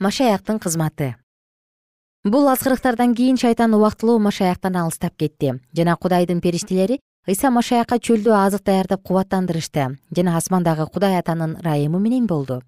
Машаяктын 0.00 0.58
кызматы. 0.58 1.16
Бул 2.24 2.48
азгырыктардан 2.48 3.14
кийин 3.14 3.36
шайтан 3.36 3.74
убактылуу 3.74 4.18
машаяктан 4.18 4.76
алыстап 4.76 5.16
кетти 5.16 5.60
жана 5.72 5.96
кудайдын 5.96 6.40
периштелери 6.40 7.00
ыйса 7.26 7.50
машаякка 7.50 7.98
чөлдө 7.98 8.36
азык 8.36 8.62
даярдап 8.64 9.02
кубаттандырышты 9.02 9.98
жана 10.14 10.36
асмандагы 10.36 10.86
кудай 10.86 11.18
атанын 11.18 11.56
ырайымы 11.58 11.98
менен 11.98 12.26
болду. 12.26 12.62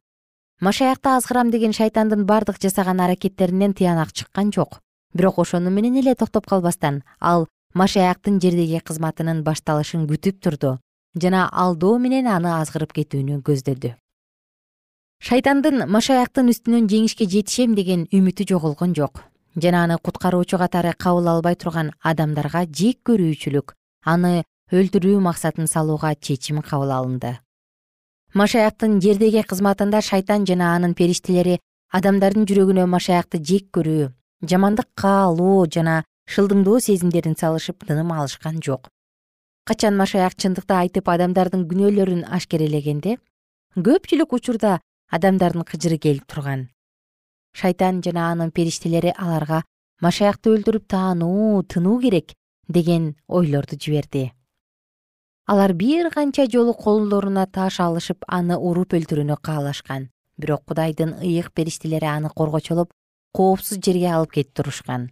Машаякты 0.60 1.08
азгырам 1.16 1.50
деген 1.50 1.72
шайтандын 1.72 2.26
бардык 2.26 2.60
жасаган 2.60 3.00
аракеттеринен 3.00 3.74
тыянак 3.74 4.12
чыккан 4.12 4.52
жок. 4.52 4.80
Бирок 5.14 5.38
ошону 5.38 5.70
менен 5.70 5.96
эле 5.96 6.14
токтоп 6.14 6.46
калбастан 6.46 7.02
ал 7.20 7.48
машаяктын 7.74 8.40
жердеги 8.42 8.80
кызматынын 8.82 9.44
башталышын 9.46 10.06
күтүп 10.10 10.40
турду 10.42 10.78
жана 11.14 11.46
алдоо 11.64 11.98
менен 12.02 12.26
аны 12.26 12.50
азгырып 12.56 12.92
кетүүнү 12.96 13.36
көздөдү 13.46 13.92
шайтандын 15.28 15.84
машаяктын 15.96 16.50
үстүнөн 16.50 16.88
жеңишке 16.90 17.28
жетишем 17.30 17.76
деген 17.78 18.08
үмүтү 18.10 18.48
жоголгон 18.50 18.96
жок 18.98 19.22
жана 19.54 19.84
аны 19.86 19.98
куткаруучу 20.02 20.58
катары 20.58 20.96
кабыл 20.98 21.30
албай 21.34 21.54
турган 21.54 21.92
адамдарга 22.02 22.64
жек 22.66 22.98
көрүүчүлүк 23.06 23.74
аны 24.04 24.44
өлтүрүү 24.72 25.20
максатын 25.20 25.66
салууга 25.66 26.14
чечим 26.14 26.62
кабыл 26.62 26.92
алынды. 26.94 27.38
Машаяктын 28.34 29.00
жердеги 29.02 29.42
кызматында 29.42 30.00
шайтан 30.00 30.46
жана 30.46 30.74
анын 30.76 30.94
периштелери 30.94 31.58
адамдардын 31.92 32.46
жүрөгүнө 32.46 32.86
машаякты 32.86 33.42
жек 33.42 33.66
көрүү 33.74 34.12
жамандыкка 34.46 35.10
алуу 35.26 35.66
жана 35.66 36.04
шылдыңдоо 36.30 36.80
сезимдерин 36.80 37.34
салышып 37.36 37.84
тыным 37.86 38.12
алышкан 38.14 38.60
жок. 38.62 38.88
Качан 39.66 39.96
машаяк 39.96 40.36
чындыкты 40.38 40.76
айтып 40.78 41.08
адамдардын 41.10 41.66
күнөөлөрүн 41.68 42.24
ашкерелегенде 42.30 43.18
көпчүлүк 43.76 44.32
учурда 44.38 44.78
адамдардын 45.10 45.66
кыжыры 45.66 45.98
келип 45.98 46.26
турган. 46.30 46.68
Шайтан 47.52 48.00
жана 48.02 48.30
анын 48.30 48.54
периштелери 48.54 49.12
аларга 49.16 49.64
машаякты 50.00 50.54
өлтүрүп 50.54 50.86
таануу 50.88 51.62
тынуу 51.66 51.98
керек 52.00 52.32
деген 52.70 53.16
ойлорду 53.28 53.76
жиберди. 53.76 54.32
Алар 55.46 55.72
бир 55.74 56.10
канча 56.14 56.46
жолу 56.46 56.74
колдоруна 56.74 57.46
таш 57.46 57.80
алышып 57.80 58.24
аны 58.28 58.56
уруп 58.56 58.94
өлтүрүүнү 58.94 59.36
каалашкан. 59.42 60.08
Бирок 60.38 60.62
кудайдын 60.64 61.16
ыйык 61.20 61.50
периштелери 61.52 62.06
аны 62.06 62.30
коргочолоп 62.30 62.92
коопсуз 63.34 63.80
жерге 63.82 64.12
алып 64.14 64.30
кетип 64.36 64.54
турушкан. 64.54 65.10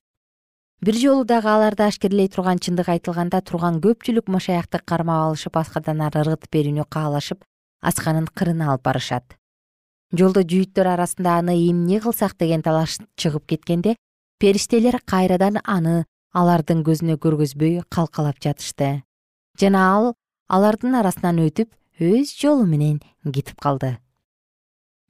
Бир 0.81 0.95
жолу 0.95 1.25
дагы 1.25 1.51
аларды 1.51 1.83
ашкерлей 1.83 2.29
турган 2.29 2.63
чындык 2.63 2.89
айтылганда 2.89 3.41
турган 3.43 3.81
көпчүлүк 3.83 4.31
машаякты 4.31 4.79
кармап 4.79 5.25
алышып 5.27 5.57
аскадан 5.59 6.05
ары 6.07 6.23
ыргытып 6.23 6.53
берүүнү 6.55 6.85
каалашып 6.89 7.43
асканын 7.83 8.29
кырына 8.31 8.71
алып 8.71 8.85
барышат. 8.87 9.35
Жолдо 10.15 10.45
жүйүттөр 10.47 10.93
арасында 10.95 11.41
аны 11.43 11.59
эмне 11.67 11.99
кылсак 12.01 12.39
деген 12.39 12.63
талаш 12.63 13.01
чыгып 13.19 13.49
кеткенде 13.51 13.97
периштелер 14.39 15.01
кайрадан 15.05 15.59
аны 15.65 16.05
алардын 16.33 16.85
көзүнө 16.85 17.17
көргөзбөй 17.23 17.83
калкалап 17.91 18.41
жатышты. 18.43 19.03
Жана 19.61 19.85
ал 19.95 20.13
алардын 20.49 20.95
арасынан 21.01 21.41
өтүп 21.47 21.73
өз 22.01 22.35
жолу 22.37 22.67
менен 22.67 23.01
кетип 23.25 23.61
калды. 23.61 23.99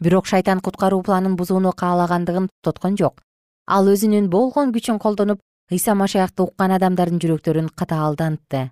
Бирок 0.01 0.27
шайтан 0.27 0.61
куткаруу 0.61 1.03
планын 1.03 1.37
бузууну 1.37 1.73
каалагандыгын 1.73 2.49
токтоткон 2.63 2.97
жок. 2.97 3.23
Ал 3.67 3.87
өзүнүн 3.87 4.31
болгон 4.31 4.73
күчүн 4.73 4.99
колдонуп 4.99 5.41
ыйса 5.71 5.95
машаякты 5.95 6.43
уккан 6.47 6.73
адамдардын 6.73 7.21
жүрөктөрүн 7.21 7.69
катаалдантты 7.77 8.71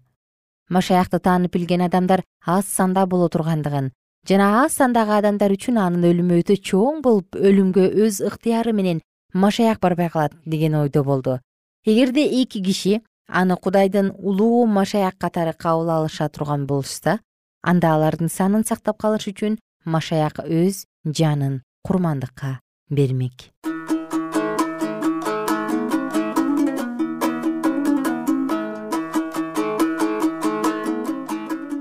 машаякты 0.68 1.20
таанып 1.22 1.52
билген 1.54 1.84
адамдар 1.86 2.22
аз 2.46 2.66
санда 2.66 3.06
боло 3.06 3.28
тургандыгын 3.28 3.90
жана 4.28 4.46
аз 4.64 4.78
сандагы 4.80 5.12
адамдар 5.18 5.52
үчүн 5.54 5.78
анын 5.78 6.06
өлүмү 6.10 6.40
өтө 6.42 6.56
чоң 6.70 7.02
болуп 7.04 7.36
өлүмгө 7.36 7.86
өз 8.06 8.22
ыктыяры 8.30 8.72
менен 8.72 9.02
машаяк 9.32 9.80
барбай 9.80 10.10
калат 10.10 10.34
деген 10.46 10.74
ойдо 10.74 11.04
болду 11.04 11.38
эгерде 11.86 12.26
эки 12.42 12.58
киши 12.62 13.00
аны 13.28 13.56
кудайдын 13.56 14.10
улуу 14.18 14.66
машаяк 14.66 15.14
катары 15.18 15.52
кабыл 15.52 15.90
алыша 15.90 16.28
турган 16.28 16.66
болушса 16.66 17.20
анда 17.62 17.94
алардын 17.94 18.28
санын 18.28 18.66
сактап 18.66 18.98
калыш 18.98 19.28
үчүн 19.30 19.58
машаяк 19.84 20.42
өз 20.42 20.84
жанын 21.04 21.62
курмандыкка 21.86 22.58
бермек. 22.90 23.54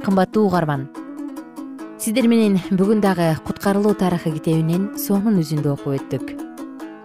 Кымбаттуу 0.06 0.46
угарман 0.46 0.88
сиздер 1.98 2.30
менен 2.30 2.62
бүгүн 2.70 3.02
дагы 3.02 3.34
куткарылуу 3.42 3.98
тарыхы 3.98 4.38
китебинен 4.38 4.92
сонун 5.02 5.42
үзүндү 5.42 5.74
окуп 5.74 5.98
өттүк 5.98 6.45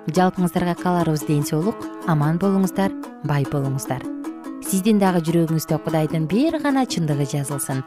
жалпыңыздарга 0.08 0.74
кааларыбыз 0.80 1.26
ден 1.28 1.42
соолук 1.44 1.84
аман 2.08 2.38
болуңуздар 2.40 2.92
бай 3.28 3.44
болуңуздар. 3.44 4.02
Сиздин 4.64 5.00
дагы 5.00 5.22
жүрөгүңүздө 5.26 5.80
кудайдын 5.84 6.28
бир 6.30 6.58
гана 6.62 6.86
чындыгы 6.86 7.26
жазылсын. 7.28 7.82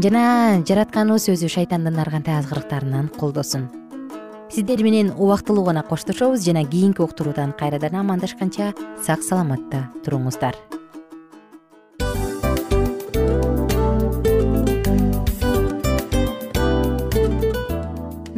Жана 0.00 0.24
жаратканыбыз 0.68 1.30
өзү 1.34 1.50
шайтандын 1.56 1.98
ар 2.00 2.10
кандай 2.12 2.40
азгырыктарынан 2.40 3.12
колдосун. 3.20 3.68
Сиздер 4.50 4.82
менен 4.82 5.12
убактылуу 5.16 5.64
гана 5.64 5.82
коштошобуз 5.82 6.44
жана 6.44 6.64
кийинки 6.64 7.02
уктуруудан 7.02 7.52
кайрадан 7.52 8.00
амандашканча 8.02 8.74
сак 9.06 9.22
саламатта 9.22 9.88
туруңуздар 10.04 10.58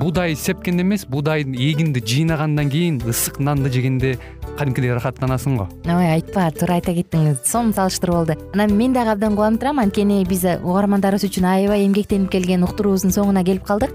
буудай 0.00 0.34
сепкенде 0.36 0.82
эмес 0.82 1.06
буудай 1.06 1.42
эгинди 1.42 2.00
жыйнагандан 2.00 2.70
кийин 2.70 2.98
ысык 3.00 3.38
нанды 3.38 3.70
жегенде 3.70 4.18
кадимкидей 4.58 4.90
ырахаттанасың 4.90 5.56
го. 5.58 5.68
Ой 5.86 6.08
айтпа 6.16 6.50
туура 6.50 6.78
айта 6.78 6.94
кеттиңиз. 6.96 7.44
Сонун 7.46 7.74
салыштыруу 7.74 8.16
болду 8.16 8.36
анан 8.54 8.74
мен 8.76 8.92
дагы 8.92 9.14
абдан 9.14 9.36
кубанып 9.36 9.60
турам. 9.60 9.78
Анткени 9.78 10.24
биз 10.26 10.44
угармандарыбыз 10.62 11.28
үчүн 11.28 11.46
аябай 11.46 11.86
эмгектенип 11.86 12.30
келген 12.30 12.66
уктуруубуздун 12.66 13.14
соңуна 13.14 13.44
келип 13.46 13.66
калдык 13.66 13.94